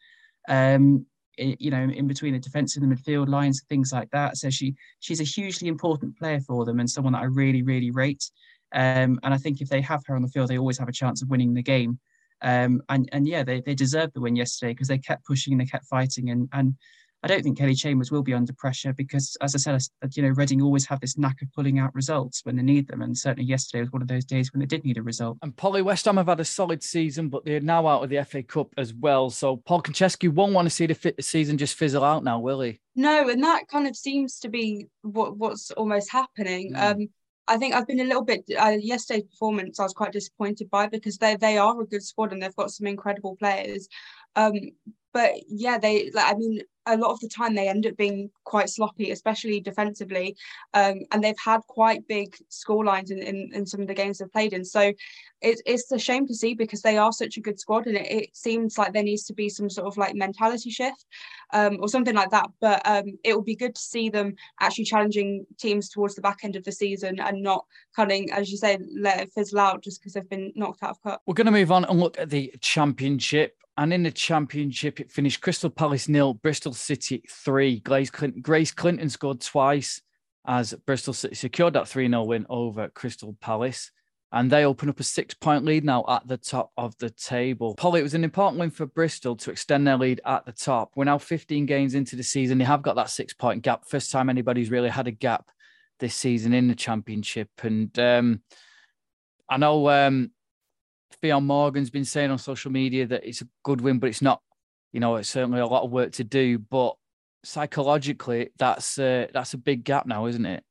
um, 0.47 1.05
it, 1.37 1.59
you 1.59 1.71
know, 1.71 1.81
in 1.81 2.07
between 2.07 2.33
the 2.33 2.39
defensive 2.39 2.83
and 2.83 2.91
the 2.91 2.95
midfield 2.95 3.27
lines, 3.29 3.63
things 3.67 3.91
like 3.91 4.09
that. 4.11 4.37
So 4.37 4.51
she 4.51 4.75
she's 4.99 5.19
a 5.19 5.23
hugely 5.23 5.67
important 5.67 6.17
player 6.17 6.39
for 6.39 6.65
them 6.65 6.79
and 6.79 6.89
someone 6.89 7.13
that 7.13 7.23
I 7.23 7.25
really, 7.25 7.63
really 7.63 7.89
rate. 7.89 8.29
Um, 8.75 9.19
and 9.23 9.33
I 9.33 9.37
think 9.37 9.59
if 9.59 9.69
they 9.69 9.81
have 9.81 10.03
her 10.05 10.15
on 10.15 10.21
the 10.21 10.27
field, 10.27 10.49
they 10.49 10.59
always 10.59 10.77
have 10.77 10.89
a 10.89 10.93
chance 10.93 11.23
of 11.23 11.29
winning 11.29 11.55
the 11.55 11.63
game. 11.63 11.99
Um, 12.41 12.81
and 12.89 13.09
and 13.11 13.27
yeah, 13.27 13.43
they, 13.43 13.61
they 13.61 13.73
deserved 13.73 14.13
the 14.13 14.21
win 14.21 14.35
yesterday 14.35 14.73
because 14.73 14.87
they 14.87 14.99
kept 14.99 15.25
pushing 15.25 15.53
and 15.53 15.61
they 15.61 15.65
kept 15.65 15.85
fighting. 15.85 16.29
And 16.29 16.47
and 16.53 16.75
I 17.21 17.27
don't 17.27 17.43
think 17.43 17.57
Kelly 17.57 17.75
Chambers 17.75 18.11
will 18.11 18.23
be 18.23 18.33
under 18.33 18.53
pressure 18.53 18.93
because, 18.93 19.35
as 19.41 19.53
I 19.53 19.57
said, 19.57 19.81
you 20.15 20.23
know, 20.23 20.29
Reading 20.29 20.61
always 20.61 20.85
have 20.87 21.01
this 21.01 21.17
knack 21.17 21.41
of 21.41 21.51
pulling 21.51 21.77
out 21.77 21.93
results 21.93 22.41
when 22.45 22.55
they 22.55 22.63
need 22.63 22.87
them, 22.87 23.01
and 23.01 23.17
certainly 23.17 23.47
yesterday 23.47 23.81
was 23.81 23.91
one 23.91 24.01
of 24.01 24.07
those 24.07 24.23
days 24.23 24.53
when 24.53 24.61
they 24.61 24.65
did 24.65 24.85
need 24.85 24.97
a 24.97 25.03
result. 25.03 25.37
And 25.41 25.55
Pollie 25.55 25.81
West 25.81 26.05
Ham 26.05 26.17
have 26.17 26.27
had 26.27 26.39
a 26.39 26.45
solid 26.45 26.81
season, 26.81 27.27
but 27.27 27.43
they're 27.43 27.59
now 27.59 27.87
out 27.87 28.03
of 28.03 28.09
the 28.09 28.23
FA 28.23 28.41
Cup 28.41 28.73
as 28.77 28.93
well. 28.93 29.29
So 29.29 29.57
Paul 29.57 29.81
Konchesky 29.81 30.31
won't 30.31 30.53
want 30.53 30.65
to 30.67 30.69
see 30.69 30.85
the 30.85 31.15
season 31.19 31.57
just 31.57 31.75
fizzle 31.75 32.03
out 32.03 32.23
now, 32.23 32.39
will 32.39 32.61
he? 32.61 32.79
No, 32.95 33.29
and 33.29 33.43
that 33.43 33.67
kind 33.67 33.87
of 33.87 33.95
seems 33.95 34.39
to 34.39 34.49
be 34.49 34.87
what 35.01 35.37
what's 35.37 35.71
almost 35.71 36.11
happening. 36.11 36.73
Mm. 36.73 36.91
Um, 36.91 37.07
I 37.49 37.57
think 37.57 37.73
I've 37.73 37.87
been 37.87 37.99
a 37.99 38.05
little 38.05 38.23
bit 38.23 38.43
uh, 38.57 38.77
yesterday's 38.79 39.23
performance. 39.23 39.79
I 39.79 39.83
was 39.83 39.93
quite 39.93 40.13
disappointed 40.13 40.69
by 40.69 40.87
because 40.87 41.17
they 41.17 41.35
they 41.35 41.57
are 41.57 41.81
a 41.81 41.85
good 41.85 42.03
squad 42.03 42.31
and 42.31 42.41
they've 42.41 42.55
got 42.55 42.71
some 42.71 42.87
incredible 42.87 43.35
players. 43.35 43.89
Um, 44.35 44.53
but 45.13 45.31
yeah, 45.47 45.79
they 45.79 46.11
like 46.13 46.33
I 46.33 46.37
mean 46.37 46.61
a 46.89 46.97
lot 46.97 47.11
of 47.11 47.19
the 47.19 47.29
time 47.29 47.55
they 47.55 47.67
end 47.67 47.85
up 47.85 47.95
being 47.97 48.29
quite 48.43 48.69
sloppy, 48.69 49.11
especially 49.11 49.59
defensively. 49.59 50.35
Um, 50.73 51.01
and 51.11 51.23
they've 51.23 51.35
had 51.43 51.61
quite 51.67 52.07
big 52.07 52.35
score 52.49 52.83
lines 52.83 53.11
in, 53.11 53.19
in, 53.19 53.51
in, 53.53 53.65
some 53.65 53.81
of 53.81 53.87
the 53.87 53.93
games 53.93 54.17
they've 54.17 54.31
played 54.31 54.53
in. 54.53 54.65
So 54.65 54.93
it, 55.41 55.61
it's 55.65 55.91
a 55.91 55.99
shame 55.99 56.27
to 56.27 56.35
see 56.35 56.53
because 56.53 56.81
they 56.81 56.97
are 56.97 57.11
such 57.11 57.37
a 57.37 57.41
good 57.41 57.59
squad 57.59 57.85
and 57.85 57.95
it, 57.95 58.11
it 58.11 58.35
seems 58.35 58.77
like 58.77 58.93
there 58.93 59.03
needs 59.03 59.23
to 59.25 59.33
be 59.33 59.49
some 59.49 59.69
sort 59.69 59.87
of 59.87 59.97
like 59.97 60.15
mentality 60.15 60.69
shift 60.69 61.05
um, 61.53 61.77
or 61.79 61.87
something 61.87 62.15
like 62.15 62.31
that. 62.31 62.49
But 62.59 62.81
um, 62.85 63.17
it 63.23 63.35
will 63.35 63.43
be 63.43 63.55
good 63.55 63.75
to 63.75 63.81
see 63.81 64.09
them 64.09 64.35
actually 64.59 64.85
challenging 64.85 65.45
teams 65.57 65.89
towards 65.89 66.15
the 66.15 66.21
back 66.21 66.39
end 66.43 66.55
of 66.55 66.63
the 66.63 66.71
season 66.71 67.19
and 67.19 67.43
not 67.43 67.65
cutting, 67.95 68.31
as 68.31 68.51
you 68.51 68.57
say, 68.57 68.79
let 68.97 69.21
it 69.21 69.31
fizzle 69.33 69.59
out 69.59 69.83
just 69.83 70.01
because 70.01 70.13
they've 70.13 70.29
been 70.29 70.51
knocked 70.55 70.83
out 70.83 70.91
of 70.91 71.03
cup. 71.03 71.21
We're 71.25 71.35
going 71.35 71.45
to 71.45 71.51
move 71.51 71.71
on 71.71 71.85
and 71.85 71.99
look 71.99 72.19
at 72.19 72.29
the 72.29 72.53
championship. 72.61 73.55
And 73.79 73.93
in 73.93 74.03
the 74.03 74.11
championship, 74.11 74.99
it 74.99 75.09
finished 75.09 75.39
Crystal 75.39 75.69
Palace 75.69 76.09
nil, 76.09 76.33
Bristol 76.33 76.73
City 76.73 77.23
three. 77.29 77.79
Grace 77.79 78.09
Clinton, 78.09 78.41
Grace 78.41 78.73
Clinton 78.73 79.09
scored 79.09 79.39
twice 79.39 80.01
as 80.45 80.73
Bristol 80.85 81.13
City 81.13 81.33
secured 81.33 81.75
that 81.75 81.87
3 81.87 82.09
0 82.09 82.25
win 82.25 82.45
over 82.49 82.89
Crystal 82.89 83.37
Palace. 83.39 83.91
And 84.33 84.51
they 84.51 84.65
open 84.65 84.89
up 84.89 84.99
a 84.99 85.03
six 85.03 85.33
point 85.33 85.63
lead 85.63 85.85
now 85.85 86.03
at 86.09 86.27
the 86.27 86.35
top 86.35 86.73
of 86.75 86.97
the 86.97 87.09
table. 87.09 87.73
Pollie, 87.75 88.01
it 88.01 88.03
was 88.03 88.15
an 88.15 88.25
important 88.25 88.59
win 88.59 88.69
for 88.69 88.85
Bristol 88.85 89.37
to 89.37 89.51
extend 89.51 89.87
their 89.87 89.97
lead 89.97 90.19
at 90.25 90.45
the 90.45 90.51
top. 90.51 90.91
We're 90.97 91.05
now 91.05 91.17
15 91.17 91.65
games 91.65 91.95
into 91.95 92.17
the 92.17 92.23
season. 92.23 92.57
They 92.57 92.65
have 92.65 92.81
got 92.81 92.97
that 92.97 93.09
six 93.09 93.33
point 93.33 93.61
gap. 93.61 93.87
First 93.87 94.11
time 94.11 94.29
anybody's 94.29 94.71
really 94.71 94.89
had 94.89 95.07
a 95.07 95.11
gap 95.11 95.45
this 96.01 96.15
season 96.15 96.51
in 96.51 96.67
the 96.67 96.75
championship. 96.75 97.49
And 97.63 97.97
um, 97.97 98.41
I 99.49 99.55
know 99.55 99.89
um, 99.89 100.31
Ffion 101.21 101.43
Morgan's 101.43 101.89
been 101.89 102.05
saying 102.05 102.31
on 102.31 102.37
social 102.37 102.71
media 102.71 103.05
that 103.07 103.27
it's 103.27 103.41
a 103.41 103.47
good 103.63 103.81
win, 103.81 103.99
but 103.99 104.07
it's 104.07 104.21
not. 104.21 104.41
You 104.91 104.99
know, 104.99 105.17
it's 105.17 105.29
certainly 105.29 105.59
a 105.59 105.67
lot 105.67 105.83
of 105.83 105.91
work 105.91 106.13
to 106.13 106.23
do, 106.23 106.57
but 106.57 106.95
psychologically, 107.43 108.49
that's 108.57 108.97
uh, 108.97 109.27
that's 109.33 109.53
a 109.53 109.57
big 109.57 109.83
gap 109.83 110.05
now, 110.05 110.25
isn't 110.25 110.45
it? 110.45 110.63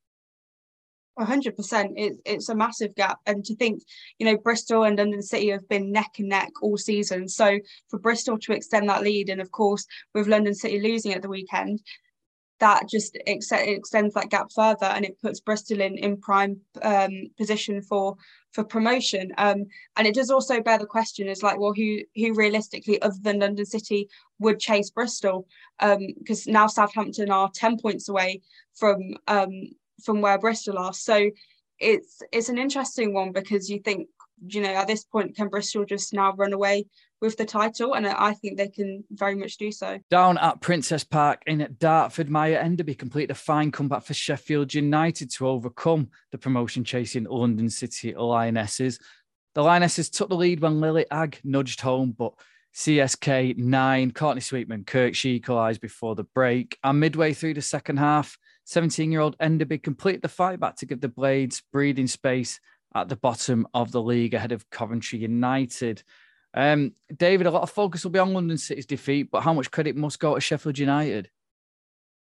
hundred 1.25 1.55
percent. 1.55 1.93
It's 1.97 2.17
it's 2.25 2.49
a 2.49 2.55
massive 2.55 2.95
gap, 2.95 3.19
and 3.25 3.43
to 3.45 3.55
think, 3.55 3.83
you 4.19 4.25
know, 4.25 4.37
Bristol 4.37 4.83
and 4.83 4.97
London 4.97 5.21
City 5.21 5.49
have 5.49 5.67
been 5.67 5.91
neck 5.91 6.11
and 6.17 6.29
neck 6.29 6.51
all 6.61 6.77
season. 6.77 7.27
So 7.27 7.59
for 7.89 7.99
Bristol 7.99 8.37
to 8.39 8.53
extend 8.53 8.89
that 8.89 9.03
lead, 9.03 9.29
and 9.29 9.41
of 9.41 9.51
course 9.51 9.85
with 10.13 10.27
London 10.27 10.53
City 10.55 10.79
losing 10.79 11.13
at 11.13 11.21
the 11.21 11.29
weekend, 11.29 11.81
that 12.59 12.87
just 12.89 13.17
ex- 13.25 13.51
extends 13.51 14.13
that 14.13 14.29
gap 14.29 14.47
further 14.53 14.85
and 14.85 15.05
it 15.05 15.19
puts 15.21 15.39
Bristol 15.39 15.81
in 15.81 15.97
in 15.97 16.17
prime 16.17 16.59
um, 16.81 17.27
position 17.37 17.81
for 17.81 18.15
for 18.51 18.63
promotion. 18.63 19.31
Um, 19.37 19.65
and 19.95 20.07
it 20.07 20.15
does 20.15 20.31
also 20.31 20.61
bear 20.61 20.77
the 20.77 20.85
question 20.85 21.27
is 21.27 21.43
like, 21.43 21.59
well, 21.59 21.73
who 21.73 21.99
who 22.15 22.33
realistically, 22.33 23.01
other 23.01 23.17
than 23.21 23.39
London 23.39 23.65
City, 23.65 24.09
would 24.39 24.59
chase 24.59 24.89
Bristol? 24.89 25.47
Because 25.79 26.47
um, 26.47 26.53
now 26.53 26.67
Southampton 26.67 27.31
are 27.31 27.51
ten 27.53 27.77
points 27.77 28.09
away 28.09 28.41
from 28.75 29.15
um, 29.27 29.69
from 30.03 30.21
where 30.21 30.39
Bristol 30.39 30.77
are. 30.77 30.93
So 30.93 31.29
it's 31.79 32.21
it's 32.31 32.49
an 32.49 32.57
interesting 32.57 33.13
one 33.13 33.31
because 33.31 33.69
you 33.69 33.79
think 33.79 34.07
you 34.47 34.61
know 34.61 34.69
at 34.69 34.87
this 34.87 35.03
point 35.03 35.35
can 35.35 35.49
Bristol 35.49 35.85
just 35.85 36.13
now 36.13 36.33
run 36.33 36.53
away 36.53 36.85
with 37.21 37.37
the 37.37 37.45
title, 37.45 37.93
and 37.93 38.07
I 38.07 38.33
think 38.33 38.57
they 38.57 38.69
can 38.69 39.03
very 39.11 39.35
much 39.35 39.57
do 39.57 39.71
so. 39.71 39.99
Down 40.09 40.37
at 40.37 40.61
Princess 40.61 41.03
Park 41.03 41.41
in 41.47 41.75
Dartford, 41.77 42.29
Maya 42.29 42.59
Enderby 42.59 42.95
completed 42.95 43.31
a 43.31 43.35
fine 43.35 43.71
comeback 43.71 44.03
for 44.03 44.13
Sheffield 44.13 44.73
United 44.73 45.29
to 45.31 45.47
overcome 45.47 46.09
the 46.31 46.37
promotion 46.37 46.83
chasing 46.83 47.25
London 47.25 47.69
City 47.69 48.13
Lionesses. 48.15 48.99
The 49.55 49.63
Lionesses 49.63 50.09
took 50.09 50.29
the 50.29 50.35
lead 50.35 50.61
when 50.61 50.79
Lily 50.79 51.05
Agg 51.11 51.39
nudged 51.43 51.81
home, 51.81 52.15
but 52.17 52.33
CSK 52.75 53.57
9, 53.57 54.11
Courtney 54.11 54.41
Sweetman, 54.41 54.85
Kirk, 54.85 55.15
she 55.15 55.31
equalised 55.31 55.81
before 55.81 56.15
the 56.15 56.23
break. 56.23 56.77
And 56.83 56.99
midway 56.99 57.33
through 57.33 57.55
the 57.55 57.61
second 57.61 57.97
half, 57.97 58.37
17 58.65 59.11
year 59.11 59.21
old 59.21 59.35
Enderby 59.39 59.79
completed 59.79 60.21
the 60.21 60.29
fight 60.29 60.59
back 60.59 60.75
to 60.77 60.85
give 60.85 61.01
the 61.01 61.09
Blades 61.09 61.63
breathing 61.73 62.07
space 62.07 62.59
at 62.95 63.09
the 63.09 63.15
bottom 63.15 63.67
of 63.73 63.91
the 63.91 64.01
league 64.01 64.33
ahead 64.33 64.51
of 64.51 64.69
Coventry 64.69 65.19
United. 65.19 66.03
Um, 66.53 66.93
David, 67.15 67.47
a 67.47 67.51
lot 67.51 67.63
of 67.63 67.69
focus 67.69 68.03
will 68.03 68.11
be 68.11 68.19
on 68.19 68.33
London 68.33 68.57
City's 68.57 68.85
defeat, 68.85 69.29
but 69.31 69.41
how 69.41 69.53
much 69.53 69.71
credit 69.71 69.95
must 69.95 70.19
go 70.19 70.35
to 70.35 70.41
Sheffield 70.41 70.79
United? 70.79 71.29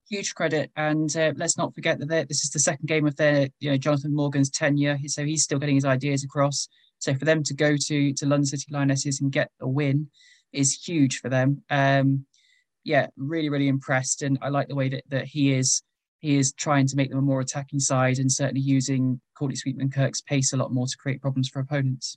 Huge 0.10 0.36
credit, 0.36 0.71
and 0.76 1.15
uh, 1.15 1.34
let's 1.38 1.58
not 1.58 1.74
forget 1.74 2.00
that 2.00 2.28
this 2.28 2.43
is 2.43 2.50
the 2.52 2.60
second 2.60 2.88
game 2.88 3.08
of 3.08 3.15
their, 3.15 3.50
you 3.60 3.71
know, 3.71 3.78
Jonathan 3.78 4.13
Morgan's 4.13 4.50
tenure, 4.50 4.97
so 5.08 5.26
he's 5.26 5.43
still 5.43 5.58
getting 5.58 5.76
his 5.76 5.86
ideas 5.86 6.24
across. 6.24 6.67
So 7.00 7.15
for 7.15 7.26
them 7.26 7.43
to 7.43 7.54
go 7.54 7.76
to 7.78 8.13
to 8.13 8.26
London 8.26 8.45
City 8.45 8.67
Lionesses 8.69 9.21
and 9.21 9.32
get 9.32 9.50
a 9.60 9.67
win 9.67 10.10
is 10.52 10.74
huge 10.74 11.19
for 11.19 11.30
them. 11.30 11.63
Um, 11.69 12.26
yeah, 12.84 13.08
really, 13.15 13.50
really 13.50 13.69
impressed, 13.69 14.21
and 14.21 14.38
I 14.41 14.50
like 14.50 14.67
the 14.67 14.76
way 14.76 14.89
that 14.89 15.04
that 15.10 15.26
he 15.26 15.54
is 15.54 15.82
he 16.22 16.38
is 16.38 16.54
trying 16.54 16.88
to 16.88 16.96
make 16.96 17.10
them 17.10 17.20
a 17.20 17.24
more 17.24 17.42
attacking 17.42 17.80
side 17.80 18.20
and 18.20 18.32
certainly 18.32 18.62
using 18.62 19.20
Courtney 19.36 19.56
Sweetman 19.56 19.90
Kirk's 19.90 20.22
pace 20.22 20.54
a 20.54 20.58
lot 20.58 20.72
more 20.72 20.86
to 20.86 20.98
create 20.98 21.22
problems 21.22 21.50
for 21.50 21.60
opponents. 21.60 22.16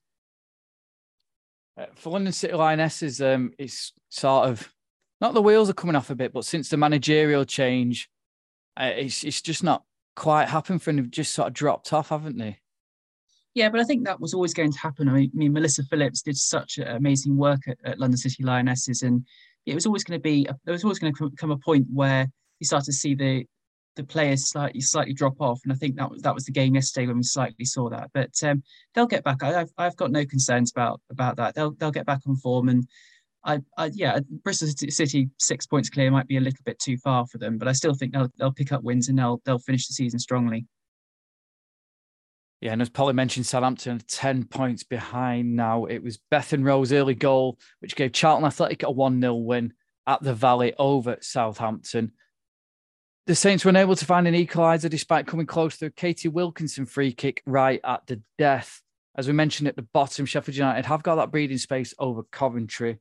Uh, 1.77 1.87
for 1.97 2.11
London 2.11 2.33
City 2.33 2.55
Lionesses, 2.55 3.21
um, 3.21 3.53
it's 3.59 3.93
sort 4.11 4.49
of 4.49 4.71
not 5.21 5.35
the 5.35 5.43
wheels 5.43 5.71
are 5.71 5.75
coming 5.75 5.97
off 5.97 6.11
a 6.11 6.15
bit, 6.15 6.33
but 6.33 6.45
since 6.45 6.69
the 6.69 6.77
managerial 6.77 7.45
change, 7.45 8.11
uh, 8.77 8.93
it's 8.95 9.25
it's 9.25 9.41
just 9.41 9.65
not 9.65 9.83
quite 10.15 10.49
happened 10.49 10.83
for 10.83 10.91
them. 10.91 10.97
They've 10.97 11.11
just 11.11 11.33
sort 11.33 11.49
of 11.49 11.55
dropped 11.55 11.93
off, 11.93 12.11
haven't 12.11 12.37
they? 12.37 12.59
Yeah, 13.55 13.71
but 13.71 13.81
I 13.81 13.85
think 13.85 14.05
that 14.05 14.21
was 14.21 14.35
always 14.35 14.53
going 14.53 14.73
to 14.73 14.79
happen. 14.79 15.09
I 15.09 15.13
mean, 15.13 15.31
I 15.35 15.37
mean 15.37 15.53
Melissa 15.53 15.83
Phillips 15.85 16.23
did 16.23 16.37
such 16.37 16.79
amazing 16.79 17.37
work 17.37 17.61
at, 17.67 17.79
at, 17.85 17.99
London 17.99 18.19
City 18.19 18.43
Lionesses, 18.43 19.03
and 19.03 19.25
it 19.65 19.75
was 19.75 19.87
always 19.87 20.05
going 20.05 20.19
to 20.19 20.23
be 20.23 20.47
there 20.65 20.73
was 20.73 20.85
always 20.85 20.99
going 20.99 21.15
to 21.15 21.31
come 21.39 21.51
a 21.51 21.57
point 21.57 21.87
where 21.93 22.29
you 22.61 22.67
start 22.67 22.85
to 22.85 22.93
see 22.93 23.15
the 23.15 23.47
the 23.97 24.05
players 24.05 24.49
slightly 24.49 24.81
slightly 24.81 25.15
drop 25.15 25.41
off, 25.41 25.61
and 25.65 25.73
I 25.73 25.77
think 25.77 25.97
that 25.97 26.11
was 26.11 26.23
that 26.23 26.35
was 26.35 26.45
the 26.45 26.53
game 26.53 26.75
yesterday 26.75 27.07
when 27.07 27.17
we 27.17 27.23
slightly 27.23 27.65
saw 27.65 27.89
that. 27.91 28.11
But 28.13 28.33
um, 28.43 28.63
they'll 28.95 29.07
get 29.07 29.25
back. 29.25 29.43
I, 29.43 29.53
have 29.53 29.71
I've 29.79 29.97
got 29.97 30.11
no 30.11 30.25
concerns 30.25 30.71
about 30.71 31.01
about 31.11 31.37
that. 31.37 31.55
They'll 31.55 31.73
they'll 31.73 31.91
get 31.91 32.07
back 32.07 32.21
on 32.27 32.37
form, 32.37 32.69
and 32.69 32.87
I, 33.45 33.61
I 33.77 33.91
yeah, 33.93 34.19
Bristol 34.43 34.69
City 34.69 35.31
six 35.39 35.67
points 35.67 35.91
clear 35.91 36.11
might 36.11 36.29
be 36.29 36.37
a 36.37 36.41
little 36.41 36.63
bit 36.65 36.79
too 36.79 36.97
far 36.99 37.27
for 37.27 37.39
them, 37.39 37.59
but 37.59 37.69
I 37.69 37.73
still 37.73 37.95
think 37.95 38.13
they'll 38.13 38.31
they'll 38.39 38.53
pick 38.53 38.73
up 38.73 38.83
wins 38.83 39.09
and 39.09 39.19
they'll 39.19 39.41
they'll 39.45 39.59
finish 39.59 39.87
the 39.87 39.95
season 39.95 40.19
strongly. 40.19 40.67
Yeah, 42.61 42.73
and 42.73 42.81
as 42.81 42.89
Pollie 42.89 43.13
mentioned, 43.13 43.45
Southampton 43.45 44.01
10 44.09 44.45
points 44.45 44.85
behind 44.85 45.55
now. 45.55 45.85
It 45.85 46.03
was 46.03 46.19
Bethan 46.33 46.65
Rowe's 46.65 46.95
early 46.95 47.15
goal, 47.15 47.59
which 47.81 47.95
gave 47.95 48.13
Charlton 48.13 48.47
Athletic 48.47 48.85
a 48.85 48.91
1 48.91 49.21
0 49.21 49.35
win 49.35 49.75
at 50.07 50.23
the 50.23 50.33
Valley 50.33 50.73
over 50.79 51.19
Southampton. 51.21 52.13
The 53.27 53.35
Saints 53.35 53.65
were 53.65 53.71
unable 53.71 53.97
to 53.97 54.05
find 54.05 54.29
an 54.29 54.35
equaliser 54.35 54.91
despite 54.91 55.27
coming 55.27 55.47
close 55.47 55.79
to 55.79 55.87
a 55.87 55.91
Katie 55.91 56.29
Wilkinson 56.29 56.85
free 56.85 57.11
kick 57.11 57.43
right 57.47 57.81
at 57.83 58.07
the 58.07 58.21
death. 58.37 58.83
As 59.17 59.27
we 59.27 59.33
mentioned 59.33 59.67
at 59.67 59.77
the 59.77 59.89
bottom, 59.95 60.27
Sheffield 60.27 60.57
United 60.57 60.85
have 60.85 61.03
got 61.03 61.15
that 61.15 61.31
breathing 61.31 61.57
space 61.57 61.95
over 61.99 62.23
Coventry, 62.25 62.99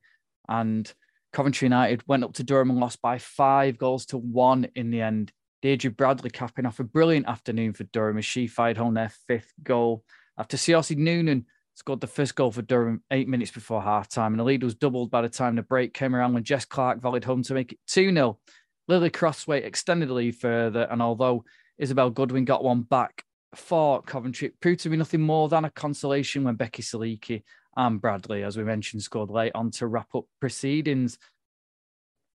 and 0.48 0.90
Coventry 1.34 1.66
United 1.66 2.08
went 2.08 2.24
up 2.24 2.32
to 2.34 2.42
Durham 2.42 2.70
and 2.70 2.80
lost 2.80 3.02
by 3.02 3.18
five 3.18 3.76
goals 3.76 4.06
to 4.06 4.16
one 4.16 4.66
in 4.74 4.90
the 4.90 5.02
end. 5.02 5.30
Deirdre 5.60 5.90
Bradley 5.90 6.30
capping 6.30 6.64
off 6.64 6.80
a 6.80 6.84
brilliant 6.84 7.26
afternoon 7.26 7.74
for 7.74 7.84
Durham 7.84 8.16
as 8.16 8.24
she 8.24 8.46
fired 8.46 8.78
home 8.78 8.94
their 8.94 9.12
fifth 9.26 9.52
goal 9.62 10.04
after 10.38 10.56
Saoirse 10.56 10.96
Noonan 10.96 11.44
scored 11.74 12.00
the 12.00 12.06
first 12.06 12.34
goal 12.34 12.50
for 12.50 12.62
Durham 12.62 13.02
eight 13.10 13.28
minutes 13.28 13.50
before 13.50 13.82
halftime, 13.82 14.28
and 14.28 14.38
the 14.38 14.44
lead 14.44 14.62
was 14.62 14.74
doubled 14.74 15.10
by 15.10 15.20
the 15.20 15.28
time 15.28 15.56
the 15.56 15.62
break 15.62 15.92
came 15.92 16.16
around 16.16 16.32
when 16.32 16.44
Jess 16.44 16.64
Clark 16.64 17.00
volleyed 17.00 17.24
home 17.24 17.42
to 17.42 17.52
make 17.52 17.72
it 17.72 17.78
2 17.88 18.10
0. 18.10 18.38
Lily 18.86 19.10
Crosthwaite 19.10 19.64
extended 19.64 20.08
the 20.08 20.14
lead 20.14 20.36
further, 20.36 20.82
and 20.90 21.00
although 21.00 21.44
Isabel 21.78 22.10
Goodwin 22.10 22.44
got 22.44 22.62
one 22.62 22.82
back 22.82 23.24
for 23.54 24.02
Coventry, 24.02 24.48
it 24.48 24.60
proved 24.60 24.80
to 24.80 24.88
be 24.88 24.96
nothing 24.96 25.20
more 25.20 25.48
than 25.48 25.64
a 25.64 25.70
consolation 25.70 26.44
when 26.44 26.56
Becky 26.56 26.82
Salicki 26.82 27.42
and 27.76 28.00
Bradley, 28.00 28.42
as 28.42 28.56
we 28.56 28.64
mentioned, 28.64 29.02
scored 29.02 29.30
late 29.30 29.52
on 29.54 29.70
to 29.72 29.86
wrap 29.86 30.14
up 30.14 30.24
proceedings. 30.40 31.18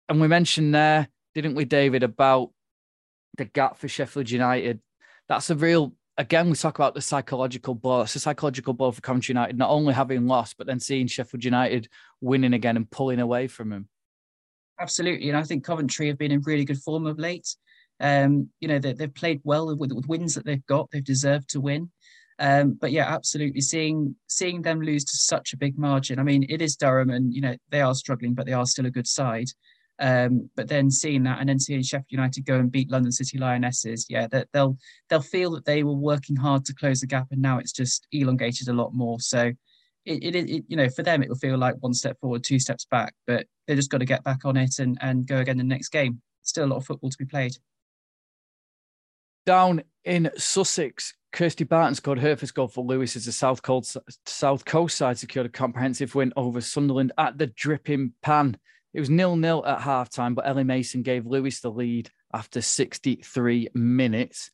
And 0.09 0.21
we 0.21 0.29
mentioned 0.29 0.75
there, 0.75 1.09
didn't 1.35 1.55
we, 1.55 1.65
David, 1.65 2.03
about 2.03 2.51
the 3.37 3.45
gap 3.45 3.77
for 3.77 3.89
Sheffield 3.89 4.31
United? 4.31 4.81
That's 5.29 5.51
a 5.51 5.55
real, 5.55 5.95
again, 6.17 6.49
we 6.49 6.57
talk 6.57 6.79
about 6.79 6.95
the 6.95 7.03
psychological 7.03 7.75
blow. 7.75 8.03
It's 8.03 8.17
a 8.17 8.21
psychological 8.21 8.73
blow 8.73 8.91
for 8.91 9.03
Coventry 9.03 9.35
United, 9.35 9.59
not 9.59 9.71
only 9.71 9.93
having 9.93 10.27
lost, 10.27 10.57
but 10.57 10.67
then 10.67 10.81
seeing 10.81 11.07
Sheffield 11.07 11.45
United 11.45 11.89
winning 12.21 12.55
again 12.55 12.77
and 12.77 12.91
pulling 12.91 13.21
away 13.21 13.47
from 13.49 13.69
them. 13.69 13.89
Absolutely, 14.81 15.29
and 15.29 15.37
I 15.39 15.43
think 15.43 15.65
Coventry 15.65 16.07
have 16.09 16.19
been 16.19 16.31
in 16.33 16.41
really 16.43 16.65
good 16.65 16.79
form 16.83 17.07
of 17.07 17.19
late. 17.19 17.49
Um, 18.01 18.49
you 18.61 18.69
know, 18.69 18.79
they, 18.79 18.93
they've 18.93 19.15
played 19.15 19.41
well 19.43 19.75
with, 19.77 19.93
with 19.93 20.07
wins 20.07 20.35
that 20.35 20.45
they've 20.45 20.65
got. 20.67 20.89
They've 20.91 21.03
deserved 21.05 21.51
to 21.51 21.61
win. 21.61 21.91
Um, 22.39 22.79
but 22.81 22.93
yeah, 22.93 23.13
absolutely, 23.13 23.61
seeing 23.61 24.15
seeing 24.29 24.63
them 24.63 24.81
lose 24.81 25.05
to 25.05 25.17
such 25.17 25.53
a 25.53 25.57
big 25.57 25.77
margin. 25.77 26.21
I 26.21 26.23
mean, 26.23 26.47
it 26.49 26.63
is 26.63 26.77
Durham, 26.77 27.11
and 27.11 27.35
you 27.35 27.41
know 27.41 27.57
they 27.71 27.81
are 27.81 27.95
struggling, 27.95 28.35
but 28.35 28.47
they 28.47 28.53
are 28.53 28.67
still 28.67 28.87
a 28.87 28.91
good 28.91 29.09
side. 29.09 29.49
Um, 30.01 30.49
but 30.55 30.69
then 30.69 30.93
seeing 30.93 31.25
that, 31.25 31.41
and 31.41 31.49
then 31.49 31.59
seeing 31.59 31.83
Sheffield 31.83 32.07
United 32.11 32.47
go 32.47 32.55
and 32.61 32.71
beat 32.71 32.89
London 32.93 33.11
City 33.11 33.37
Lionesses, 33.39 34.07
yeah, 34.09 34.29
that 34.29 34.47
they'll 34.53 34.77
they'll 35.11 35.21
feel 35.21 35.51
that 35.53 35.65
they 35.65 35.83
were 35.83 35.95
working 35.95 36.37
hard 36.37 36.65
to 36.67 36.75
close 36.75 37.01
the 37.01 37.09
gap, 37.09 37.27
and 37.33 37.43
now 37.43 37.59
it's 37.59 37.73
just 37.73 38.07
elongated 38.13 38.69
a 38.69 38.73
lot 38.73 38.95
more. 38.95 39.19
So 39.19 39.51
it, 40.09 40.35
it, 40.35 40.51
it, 40.51 40.65
you 40.69 40.77
know, 40.77 40.89
for 40.89 41.03
them, 41.03 41.23
it 41.23 41.29
will 41.29 41.37
feel 41.37 41.59
like 41.59 41.77
one 41.81 41.95
step 41.95 42.19
forward, 42.21 42.43
two 42.43 42.59
steps 42.59 42.87
back, 42.87 43.15
but 43.27 43.47
they 43.67 43.75
just 43.75 43.91
got 43.91 43.99
to 43.99 44.05
get 44.05 44.25
back 44.25 44.45
on 44.45 44.57
it 44.57 44.79
and, 44.79 44.97
and 45.01 45.27
go 45.27 45.39
again 45.39 45.59
the 45.59 45.65
next 45.65 45.91
game. 45.91 46.23
Still 46.43 46.65
a 46.65 46.67
lot 46.67 46.77
of 46.77 46.87
football 46.87 47.11
to 47.11 47.19
be 47.19 47.27
played. 47.27 47.57
Down 49.45 49.83
in 50.05 50.31
Sussex, 50.37 51.15
Kirsty 51.33 51.65
Barton 51.65 51.95
scored 51.95 52.19
her 52.19 52.37
first 52.37 52.55
goal 52.55 52.69
for 52.69 52.85
Lewes 52.85 53.17
as 53.17 53.27
the 53.27 53.33
South 53.33 53.63
Coast, 53.63 53.97
South 54.27 54.65
Coast 54.65 54.97
side 54.97 55.19
secured 55.19 55.47
a 55.47 55.51
comprehensive 55.51 56.15
win 56.15 56.33
over 56.37 56.61
Sunderland 56.61 57.13
at 57.19 57.37
the 57.37 57.47
Dripping 57.47 58.13
Pan. 58.23 58.57
It 58.95 59.01
was 59.01 59.11
nil-nil 59.11 59.65
at 59.67 59.81
halftime, 59.81 60.35
but 60.35 60.47
Ellie 60.47 60.65
Mason 60.65 61.03
gave 61.03 61.27
Lewes 61.27 61.61
the 61.61 61.71
lead 61.71 62.11
after 62.33 62.63
63 62.63 63.69
minutes. 63.75 64.51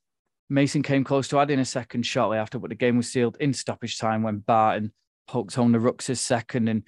Mason 0.51 0.83
came 0.83 1.05
close 1.05 1.29
to 1.29 1.39
adding 1.39 1.61
a 1.61 1.65
second 1.65 2.05
shortly 2.05 2.39
after, 2.39 2.59
but 2.59 2.71
the 2.71 2.77
game 2.77 2.97
was 2.97 3.11
sealed 3.11 3.37
in 3.41 3.53
stoppage 3.53 3.99
time 3.99 4.23
when 4.23 4.39
Barton 4.39 4.93
poked 5.27 5.55
home 5.55 5.73
the 5.73 5.81
Rooks' 5.81 6.19
second. 6.21 6.69
And 6.69 6.83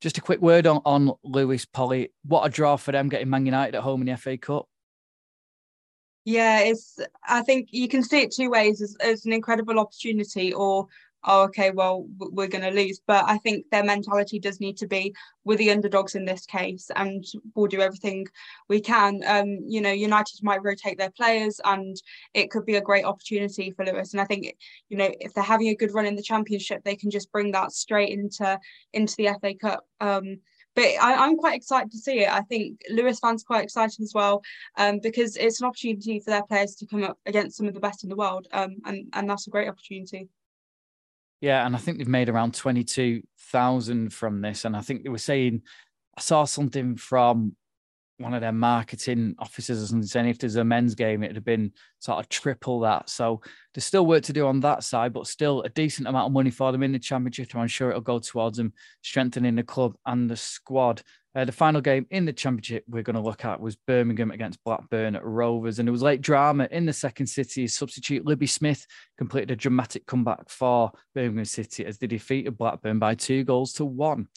just 0.00 0.18
a 0.18 0.22
quick 0.22 0.40
word 0.40 0.66
on, 0.66 0.82
on 0.84 1.12
Lewes 1.22 1.64
Pollie. 1.64 2.12
What 2.24 2.44
a 2.44 2.48
draw 2.50 2.76
for 2.76 2.92
them 2.92 3.08
getting 3.08 3.30
Man 3.30 3.46
United 3.46 3.76
at 3.76 3.82
home 3.82 4.02
in 4.02 4.08
the 4.08 4.16
FA 4.16 4.36
Cup. 4.36 4.68
Yeah, 6.24 6.60
it's. 6.60 7.00
I 7.26 7.42
think 7.42 7.68
you 7.72 7.88
can 7.88 8.02
see 8.02 8.22
it 8.22 8.32
two 8.32 8.50
ways 8.50 8.80
as, 8.80 8.96
as 9.00 9.26
an 9.26 9.32
incredible 9.32 9.80
opportunity, 9.80 10.52
or 10.52 10.86
oh, 11.24 11.42
okay, 11.44 11.70
well, 11.70 12.06
we're 12.18 12.48
going 12.48 12.64
to 12.64 12.70
lose. 12.70 13.00
But 13.06 13.24
I 13.28 13.38
think 13.38 13.66
their 13.70 13.84
mentality 13.84 14.38
does 14.38 14.60
need 14.60 14.76
to 14.78 14.86
be 14.86 15.14
with 15.44 15.58
the 15.58 15.70
underdogs 15.70 16.14
in 16.14 16.24
this 16.24 16.46
case, 16.46 16.90
and 16.96 17.24
we'll 17.54 17.66
do 17.66 17.80
everything 17.80 18.26
we 18.68 18.80
can. 18.80 19.22
Um, 19.26 19.58
you 19.66 19.80
know, 19.80 19.92
United 19.92 20.42
might 20.42 20.62
rotate 20.62 20.98
their 20.98 21.10
players, 21.10 21.60
and 21.64 21.96
it 22.34 22.50
could 22.50 22.66
be 22.66 22.76
a 22.76 22.80
great 22.80 23.04
opportunity 23.04 23.70
for 23.70 23.84
Lewes. 23.84 24.12
And 24.12 24.20
I 24.20 24.24
think, 24.24 24.54
you 24.88 24.96
know, 24.96 25.10
if 25.20 25.34
they're 25.34 25.44
having 25.44 25.68
a 25.68 25.76
good 25.76 25.94
run 25.94 26.06
in 26.06 26.16
the 26.16 26.22
Championship, 26.22 26.82
they 26.84 26.96
can 26.96 27.10
just 27.10 27.32
bring 27.32 27.52
that 27.52 27.72
straight 27.72 28.10
into 28.10 28.58
into 28.92 29.14
the 29.16 29.30
FA 29.40 29.54
Cup. 29.54 29.84
Um, 30.00 30.38
but 30.74 30.84
I, 30.84 31.26
am 31.26 31.36
quite 31.36 31.56
excited 31.56 31.90
to 31.92 31.98
see 31.98 32.20
it. 32.20 32.32
I 32.32 32.40
think 32.42 32.80
Lewes 32.90 33.18
fans 33.20 33.42
quite 33.42 33.64
excited 33.64 34.00
as 34.00 34.12
well 34.14 34.42
um, 34.78 35.00
because 35.02 35.36
it's 35.36 35.60
an 35.60 35.66
opportunity 35.66 36.18
for 36.20 36.30
their 36.30 36.44
players 36.44 36.74
to 36.76 36.86
come 36.86 37.04
up 37.04 37.18
against 37.26 37.58
some 37.58 37.68
of 37.68 37.74
the 37.74 37.80
best 37.80 38.04
in 38.04 38.10
the 38.10 38.16
world, 38.16 38.48
um, 38.52 38.76
and 38.86 39.06
and 39.12 39.28
that's 39.28 39.46
a 39.46 39.50
great 39.50 39.68
opportunity. 39.68 40.28
Yeah, 41.42 41.66
and 41.66 41.74
I 41.74 41.78
think 41.80 41.98
they've 41.98 42.06
made 42.06 42.28
around 42.28 42.54
22,000 42.54 44.12
from 44.14 44.40
this. 44.40 44.64
And 44.64 44.76
I 44.76 44.80
think 44.80 45.02
they 45.02 45.10
were 45.10 45.18
saying, 45.18 45.62
I 46.16 46.20
saw 46.20 46.44
something 46.44 46.96
from 46.96 47.56
one 48.18 48.32
of 48.32 48.40
their 48.40 48.52
marketing 48.52 49.34
officers 49.40 49.82
or 49.82 49.86
something 49.86 50.06
saying 50.06 50.28
if 50.28 50.38
there's 50.38 50.54
a 50.54 50.62
men's 50.62 50.94
game, 50.94 51.24
it'd 51.24 51.34
have 51.34 51.44
been 51.44 51.72
sort 51.98 52.20
of 52.20 52.28
triple 52.28 52.78
that. 52.80 53.10
So 53.10 53.40
there's 53.74 53.84
still 53.84 54.06
work 54.06 54.22
to 54.24 54.32
do 54.32 54.46
on 54.46 54.60
that 54.60 54.84
side, 54.84 55.12
but 55.12 55.26
still 55.26 55.62
a 55.62 55.68
decent 55.68 56.06
amount 56.06 56.26
of 56.26 56.32
money 56.32 56.50
for 56.50 56.70
them 56.70 56.84
in 56.84 56.92
the 56.92 56.98
championship. 57.00 57.56
I'm 57.56 57.66
sure 57.66 57.90
it'll 57.90 58.02
go 58.02 58.20
towards 58.20 58.58
them 58.58 58.72
strengthening 59.02 59.56
the 59.56 59.64
club 59.64 59.96
and 60.06 60.30
the 60.30 60.36
squad. 60.36 61.02
Uh, 61.34 61.46
the 61.46 61.52
final 61.52 61.80
game 61.80 62.06
in 62.10 62.26
the 62.26 62.32
championship 62.32 62.84
we're 62.86 63.02
going 63.02 63.16
to 63.16 63.22
look 63.22 63.44
at 63.46 63.58
was 63.58 63.74
Birmingham 63.74 64.30
against 64.30 64.62
Blackburn 64.64 65.18
Rovers, 65.22 65.78
and 65.78 65.88
it 65.88 65.92
was 65.92 66.02
late 66.02 66.20
drama 66.20 66.68
in 66.70 66.84
the 66.84 66.92
second 66.92 67.26
city. 67.26 67.66
Substitute 67.66 68.26
Libby 68.26 68.46
Smith 68.46 68.86
completed 69.16 69.50
a 69.50 69.56
dramatic 69.56 70.04
comeback 70.04 70.50
for 70.50 70.92
Birmingham 71.14 71.46
City 71.46 71.86
as 71.86 71.96
they 71.96 72.06
defeated 72.06 72.58
Blackburn 72.58 72.98
by 72.98 73.14
two 73.14 73.44
goals 73.44 73.72
to 73.74 73.84
one. 73.86 74.28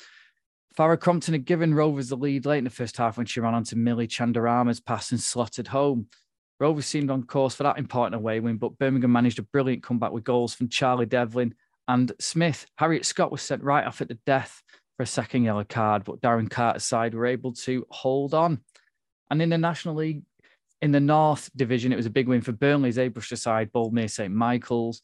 Farrah 0.78 1.00
Crompton 1.00 1.34
had 1.34 1.46
given 1.46 1.74
Rovers 1.74 2.10
the 2.10 2.18
lead 2.18 2.46
late 2.46 2.60
in 2.60 2.64
the 2.64 2.70
first 2.70 2.98
half 2.98 3.18
when 3.18 3.26
she 3.26 3.42
ran 3.42 3.54
onto 3.54 3.76
Millie 3.76 4.08
Chandarana's 4.08 4.80
pass 4.80 5.12
and 5.12 5.20
slotted 5.20 5.68
home. 5.68 6.08
Rovers 6.62 6.86
seemed 6.86 7.12
on 7.12 7.24
course 7.24 7.56
for 7.56 7.64
that 7.64 7.78
important 7.78 8.16
away 8.16 8.40
win, 8.40 8.58
but 8.58 8.78
Birmingham 8.78 9.12
managed 9.12 9.40
a 9.40 9.44
brilliant 9.44 9.84
comeback 9.84 10.14
with 10.14 10.24
goals 10.24 10.54
from 10.54 10.70
Charlie 10.70 11.06
Devlin 11.06 11.56
and 11.90 12.14
Smith. 12.20 12.66
Harriet 12.78 13.06
Scott 13.06 13.32
was 13.32 13.42
sent 13.42 13.64
right 13.64 13.86
off 13.86 14.02
at 14.02 14.08
the 14.08 14.20
death 14.26 14.64
for 14.98 15.04
a 15.04 15.08
second 15.08 15.44
yellow 15.44 15.64
card, 15.64 16.04
but 16.04 16.22
Darren 16.22 16.50
Carter's 16.50 16.86
side 16.86 17.14
were 17.14 17.26
able 17.26 17.54
to 17.54 17.86
hold 17.90 18.34
on. 18.34 18.62
And 19.30 19.42
in 19.42 19.50
the 19.50 19.58
National 19.58 19.96
League, 19.96 20.24
in 20.82 20.92
the 20.92 21.00
North 21.00 21.50
Division, 21.56 21.92
it 21.92 21.98
was 21.98 22.06
a 22.06 22.12
big 22.12 22.28
win 22.28 22.42
for 22.42 22.52
Burnley's 22.52 22.96
they 22.96 23.08
brushed 23.08 23.32
aside 23.32 23.72
Boldmere 23.72 24.10
St 24.10 24.34
Michael's. 24.34 25.02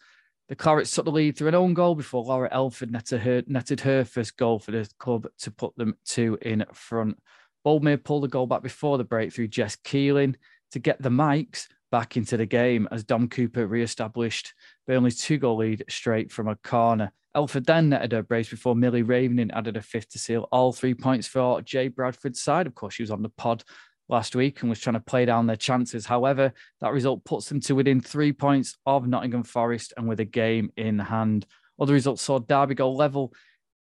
The 0.49 0.55
Clarets 0.55 0.93
took 0.93 1.05
the 1.05 1.11
lead 1.11 1.37
through 1.37 1.47
an 1.47 1.55
own 1.55 1.73
goal 1.73 1.95
before 1.95 2.23
Laura 2.23 2.49
Elford 2.51 2.91
netted 2.91 3.21
her, 3.21 3.41
netted 3.47 3.81
her 3.81 4.03
first 4.03 4.37
goal 4.37 4.59
for 4.59 4.71
the 4.71 4.87
club 4.99 5.27
to 5.39 5.51
put 5.51 5.75
them 5.77 5.95
two 6.05 6.37
in 6.41 6.65
front. 6.73 7.17
Boldmere 7.65 8.03
pulled 8.03 8.23
the 8.23 8.27
goal 8.27 8.47
back 8.47 8.61
before 8.61 8.97
the 8.97 9.03
break 9.03 9.33
through 9.33 9.47
Jess 9.47 9.75
Keeling 9.77 10.35
to 10.71 10.79
get 10.79 11.01
the 11.01 11.09
Mikes 11.09 11.69
back 11.91 12.17
into 12.17 12.37
the 12.37 12.45
game 12.45 12.87
as 12.91 13.03
Dom 13.03 13.27
Cooper 13.29 13.67
re-established 13.67 14.53
Burnley's 14.87 15.21
two-goal 15.21 15.57
lead 15.57 15.85
straight 15.89 16.31
from 16.31 16.47
a 16.47 16.55
corner. 16.57 17.11
Elford 17.33 17.65
then 17.65 17.89
netted 17.89 18.11
her 18.11 18.23
brace 18.23 18.49
before 18.49 18.75
Millie 18.75 19.03
Ravening 19.03 19.51
added 19.51 19.77
a 19.77 19.81
fifth 19.81 20.09
to 20.09 20.19
seal 20.19 20.49
all 20.51 20.73
three 20.73 20.93
points 20.93 21.27
for 21.27 21.61
Jay 21.61 21.87
Bradford's 21.87 22.41
side. 22.41 22.67
Of 22.67 22.75
course, 22.75 22.95
she 22.95 23.03
was 23.03 23.11
on 23.11 23.21
the 23.21 23.29
pod 23.29 23.63
last 24.09 24.35
week 24.35 24.61
and 24.61 24.69
was 24.69 24.79
trying 24.79 24.95
to 24.95 24.99
play 24.99 25.25
down 25.25 25.47
their 25.47 25.55
chances. 25.55 26.05
However, 26.05 26.53
that 26.81 26.91
result 26.91 27.23
puts 27.23 27.47
them 27.47 27.61
to 27.61 27.75
within 27.75 28.01
three 28.01 28.33
points 28.33 28.77
of 28.85 29.07
Nottingham 29.07 29.43
Forest 29.43 29.93
and 29.95 30.07
with 30.07 30.19
a 30.19 30.25
game 30.25 30.71
in 30.75 30.99
hand. 30.99 31.45
Other 31.79 31.93
results 31.93 32.21
saw 32.21 32.39
Derby 32.39 32.75
go 32.75 32.91
level 32.91 33.33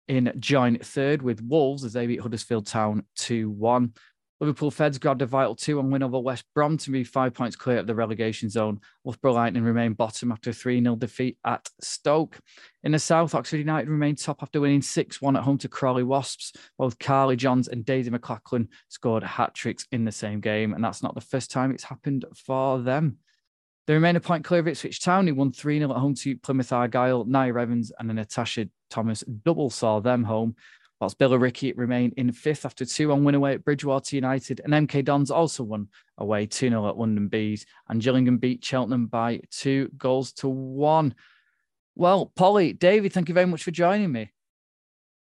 in 0.08 0.32
joint 0.38 0.84
third 0.84 1.22
with 1.22 1.42
Wolves 1.42 1.84
as 1.84 1.92
they 1.92 2.06
beat 2.06 2.20
Huddersfield 2.20 2.66
Town 2.66 3.04
2 3.16 3.50
1. 3.50 3.92
Liverpool 4.40 4.70
Feds 4.70 4.98
grabbed 4.98 5.22
a 5.22 5.26
vital 5.26 5.56
2 5.56 5.76
1 5.76 5.90
win 5.90 6.02
over 6.02 6.20
West 6.20 6.44
Brom 6.54 6.76
to 6.78 6.90
be 6.90 7.02
five 7.02 7.34
points 7.34 7.56
clear 7.56 7.78
of 7.78 7.88
the 7.88 7.94
relegation 7.94 8.48
zone. 8.48 8.80
Loughborough 9.04 9.32
Lightning 9.32 9.64
remained 9.64 9.96
bottom 9.96 10.30
after 10.30 10.50
a 10.50 10.52
3 10.52 10.80
0 10.80 10.96
defeat 10.96 11.38
at 11.44 11.68
Stoke. 11.80 12.38
In 12.84 12.92
the 12.92 13.00
South, 13.00 13.34
Oxford 13.34 13.56
United 13.56 13.88
remained 13.88 14.18
top 14.18 14.42
after 14.42 14.60
winning 14.60 14.82
6 14.82 15.20
1 15.20 15.36
at 15.36 15.42
home 15.42 15.58
to 15.58 15.68
Crawley 15.68 16.04
Wasps. 16.04 16.52
Both 16.78 16.98
Carly 17.00 17.34
Johns 17.34 17.66
and 17.66 17.84
Daisy 17.84 18.10
McLachlan 18.10 18.68
scored 18.88 19.24
hat 19.24 19.54
tricks 19.54 19.86
in 19.90 20.04
the 20.04 20.12
same 20.12 20.40
game, 20.40 20.72
and 20.72 20.84
that's 20.84 21.02
not 21.02 21.16
the 21.16 21.20
first 21.20 21.50
time 21.50 21.72
it's 21.72 21.84
happened 21.84 22.24
for 22.36 22.78
them. 22.78 23.18
They 23.88 23.94
remain 23.94 24.16
a 24.16 24.20
point 24.20 24.44
clear 24.44 24.60
of 24.60 24.68
Ipswich 24.68 25.00
Town, 25.00 25.26
who 25.26 25.34
won 25.34 25.50
3 25.50 25.78
0 25.78 25.90
at 25.90 25.96
home 25.96 26.14
to 26.14 26.36
Plymouth 26.36 26.72
Argyle. 26.72 27.24
Nia 27.24 27.56
Evans 27.56 27.90
and 27.98 28.08
Natasha 28.08 28.68
Thomas 28.90 29.24
double 29.42 29.70
saw 29.70 29.98
them 29.98 30.24
home, 30.24 30.54
whilst 31.00 31.18
Billericay 31.18 31.72
remain 31.76 32.12
in 32.16 32.32
fifth 32.32 32.64
after 32.64 32.84
2 32.84 33.08
1 33.08 33.24
win 33.24 33.34
away 33.34 33.54
at 33.54 33.64
Bridgwater 33.64 34.16
United. 34.16 34.60
And 34.64 34.72
MK 34.72 35.04
Dons 35.04 35.30
also 35.30 35.62
won 35.62 35.88
away 36.16 36.46
2 36.46 36.68
0 36.68 36.88
at 36.88 36.98
London 36.98 37.28
Bees. 37.28 37.66
And 37.88 38.02
Gillingham 38.02 38.38
beat 38.38 38.64
Cheltenham 38.64 39.06
by 39.06 39.40
two 39.50 39.90
goals 39.96 40.32
to 40.34 40.48
one. 40.48 41.14
Well, 41.94 42.32
Pollie, 42.36 42.72
David, 42.72 43.12
thank 43.12 43.28
you 43.28 43.34
very 43.34 43.46
much 43.46 43.62
for 43.62 43.70
joining 43.70 44.12
me. 44.12 44.32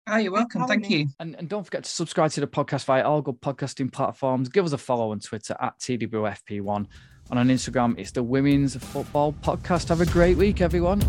Oh, 0.08 0.18
you're 0.18 0.32
welcome. 0.32 0.68
Thank 0.68 0.90
you. 0.90 1.08
And, 1.20 1.36
and 1.36 1.50
don't 1.50 1.64
forget 1.64 1.84
to 1.84 1.90
subscribe 1.90 2.30
to 2.32 2.42
the 2.42 2.48
podcast 2.48 2.86
via 2.86 3.04
all 3.04 3.22
good 3.22 3.42
podcasting 3.42 3.92
platforms. 3.92 4.50
Give 4.50 4.64
us 4.64 4.74
a 4.74 4.78
follow 4.78 5.12
on 5.12 5.20
Twitter 5.20 5.56
at 5.60 5.80
TWFP1. 5.80 6.86
And 7.32 7.40
on 7.40 7.48
Instagram, 7.48 7.98
it's 7.98 8.12
the 8.12 8.22
Women's 8.22 8.76
Football 8.76 9.34
Podcast. 9.34 9.90
Have 9.90 10.02
a 10.02 10.06
great 10.06 10.38
week, 10.38 10.62
everyone. 10.62 11.02